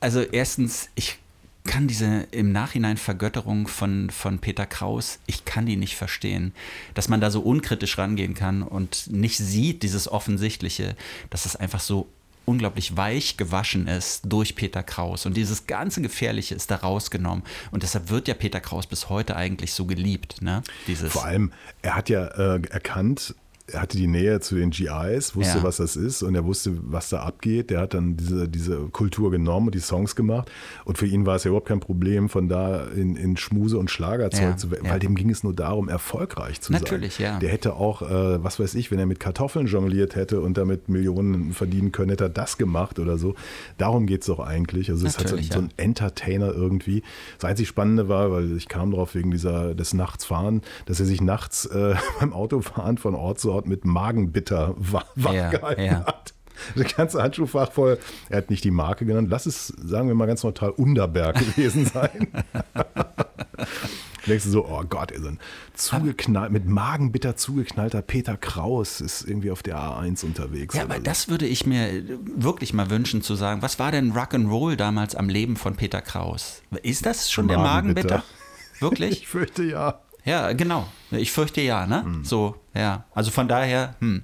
[0.00, 1.18] also erstens, ich
[1.64, 6.52] kann diese im Nachhinein Vergötterung von, von Peter Kraus, ich kann die nicht verstehen.
[6.94, 10.94] Dass man da so unkritisch rangehen kann und nicht sieht, dieses Offensichtliche,
[11.30, 12.08] dass es einfach so
[12.46, 15.24] unglaublich weich gewaschen ist durch Peter Kraus.
[15.24, 17.42] Und dieses ganze Gefährliche ist da rausgenommen.
[17.70, 20.42] Und deshalb wird ja Peter Kraus bis heute eigentlich so geliebt.
[20.42, 20.62] Ne?
[20.86, 23.34] Dieses, Vor allem, er hat ja äh, erkannt,
[23.66, 25.64] er hatte die Nähe zu den GIs, wusste, Ja.
[25.64, 27.70] was das ist und er wusste, was da abgeht.
[27.70, 30.50] Der hat dann diese, diese Kultur genommen und die Songs gemacht.
[30.84, 33.90] Und für ihn war es ja überhaupt kein Problem, von da in, in Schmuse und
[33.90, 34.92] Schlagerzeug Ja, zu werden, ja.
[34.92, 37.24] weil dem ging es nur darum, erfolgreich zu Natürlich, sein.
[37.24, 37.38] ja.
[37.38, 40.90] Der hätte auch, äh, was weiß ich, wenn er mit Kartoffeln jongliert hätte und damit
[40.90, 43.34] Millionen verdienen können, hätte er das gemacht oder so.
[43.78, 44.90] Darum geht es doch eigentlich.
[44.90, 45.56] Also es hat so, so ja.
[45.58, 47.02] ein Entertainer irgendwie.
[47.38, 51.22] Das einzig Spannende war, weil ich kam drauf wegen dieser des Nachtsfahren, dass er sich
[51.22, 56.04] nachts äh, beim Autofahren von Ort zu Ort mit Magenbitter wa- wachgehalten ja.
[56.06, 56.34] hat.
[56.76, 57.98] Das ganze Handschuhfach voll.
[58.28, 59.28] Er hat nicht die Marke genannt.
[59.30, 62.28] Lass es, sagen wir mal ganz neutral, Underberg gewesen sein.
[64.26, 65.38] Denkst du so, oh Gott, so ein
[65.74, 70.74] zugeknallt, mit Magenbitter zugeknallter Peter Kraus ist irgendwie auf der A1 unterwegs.
[70.74, 71.02] Ja, aber so.
[71.02, 72.02] das würde ich mir
[72.36, 73.60] wirklich mal wünschen zu sagen.
[73.60, 76.62] Was war denn Rock'n'Roll damals am Leben von Peter Kraus?
[76.82, 78.08] Ist das schon der Magenbitter.
[78.16, 78.24] Magenbitter?
[78.80, 79.10] Wirklich?
[79.22, 80.00] Ich fürchte ja.
[80.24, 80.86] Ja, genau.
[81.10, 82.04] Ich fürchte ja, ne?
[82.22, 83.04] So, ja.
[83.14, 84.22] Also von daher, hm.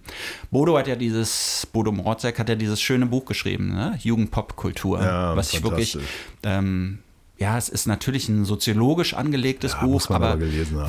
[0.50, 3.98] Bodo hat ja dieses, Bodo Morzek hat ja dieses schöne Buch geschrieben, ne?
[4.02, 5.02] Jugendpopkultur.
[5.02, 5.98] Ja, was ich wirklich,
[6.42, 7.00] ähm,
[7.40, 10.38] ja, es ist natürlich ein soziologisch angelegtes Ja, Buch, aber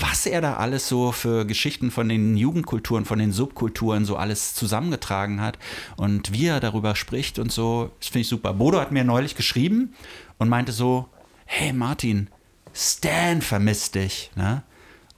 [0.01, 4.53] was er da alles so für Geschichten von den Jugendkulturen, von den Subkulturen so alles
[4.53, 5.57] zusammengetragen hat
[5.95, 8.53] und wie er darüber spricht und so, das finde ich super.
[8.53, 9.93] Bodo hat mir neulich geschrieben
[10.39, 11.07] und meinte so,
[11.45, 12.27] hey Martin,
[12.73, 14.63] Stan vermisst dich, ne?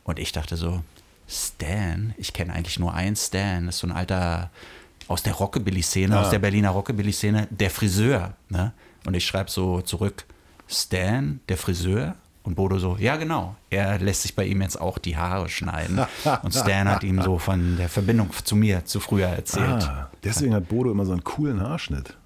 [0.04, 0.82] Und ich dachte so,
[1.28, 2.14] Stan?
[2.18, 3.66] Ich kenne eigentlich nur einen Stan.
[3.66, 4.50] Das ist so ein alter
[5.08, 8.34] aus der Rockabilly-Szene, aus der Berliner Rockabilly-Szene, der Friseur.
[8.50, 8.74] Ne?
[9.06, 10.26] Und ich schreibe so zurück,
[10.68, 12.16] Stan, der Friseur?
[12.44, 16.02] Und Bodo so, ja genau, er lässt sich bei ihm jetzt auch die Haare schneiden.
[16.44, 19.84] Und Stan hat ihm so von der Verbindung zu mir zu früher erzählt.
[19.84, 22.18] Ah, deswegen hat Bodo immer so einen coolen Haarschnitt.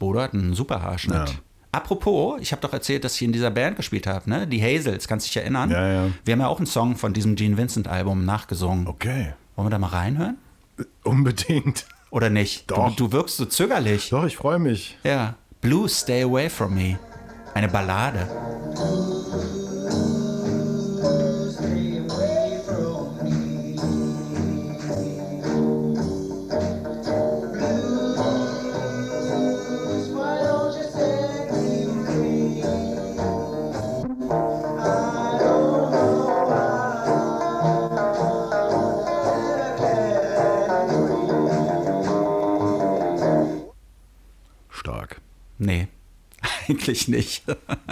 [0.00, 1.28] Bodo hat einen super Haarschnitt.
[1.28, 1.34] Ja.
[1.74, 4.46] Apropos, ich habe doch erzählt, dass ich in dieser Band gespielt habe, ne?
[4.46, 5.70] Die Hazels, kannst du dich erinnern?
[5.70, 6.10] Ja, ja.
[6.22, 8.86] Wir haben ja auch einen Song von diesem Gene Vincent Album nachgesungen.
[8.86, 9.32] Okay.
[9.56, 10.36] Wollen wir da mal reinhören?
[11.02, 11.86] Unbedingt.
[12.10, 12.70] Oder nicht?
[12.70, 12.94] Doch.
[12.94, 14.10] Du, du wirkst so zögerlich.
[14.10, 14.98] Doch, ich freue mich.
[15.02, 15.36] Ja.
[15.62, 16.98] Blue, Stay Away From Me.
[17.54, 18.28] Eine Ballade.
[46.68, 47.44] Eigentlich nicht.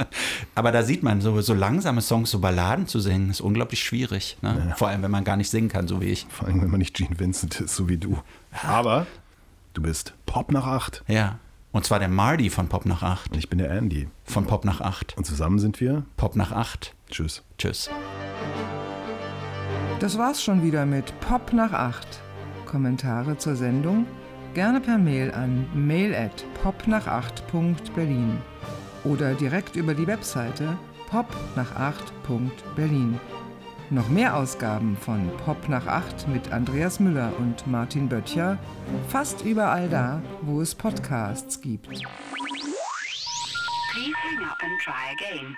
[0.54, 4.36] Aber da sieht man, so, so langsame Songs, so Balladen zu singen, ist unglaublich schwierig.
[4.42, 4.74] Ne?
[4.76, 6.26] Vor allem, wenn man gar nicht singen kann, so wie ich.
[6.28, 8.18] Vor allem, wenn man nicht Gene Vincent ist, so wie du.
[8.62, 9.06] Aber
[9.74, 11.04] du bist Pop nach acht.
[11.06, 11.38] Ja.
[11.72, 13.30] Und zwar der Marty von Pop nach 8.
[13.32, 14.08] Und ich bin der Andy.
[14.24, 15.16] Von Pop nach 8.
[15.16, 16.04] Und zusammen sind wir.
[16.16, 16.94] Pop nach 8.
[17.10, 17.44] Tschüss.
[17.58, 17.88] Tschüss.
[20.00, 22.20] Das war's schon wieder mit Pop nach 8.
[22.66, 24.06] Kommentare zur Sendung
[24.54, 28.38] gerne per Mail an mail at popnach8.berlin
[29.04, 30.78] oder direkt über die Webseite
[31.10, 33.20] popnach8.berlin.
[33.90, 38.56] Noch mehr Ausgaben von Pop nach 8 mit Andreas Müller und Martin Böttcher
[39.08, 41.88] fast überall da, wo es Podcasts gibt.
[41.88, 42.04] Please
[44.22, 45.56] hang up and try again.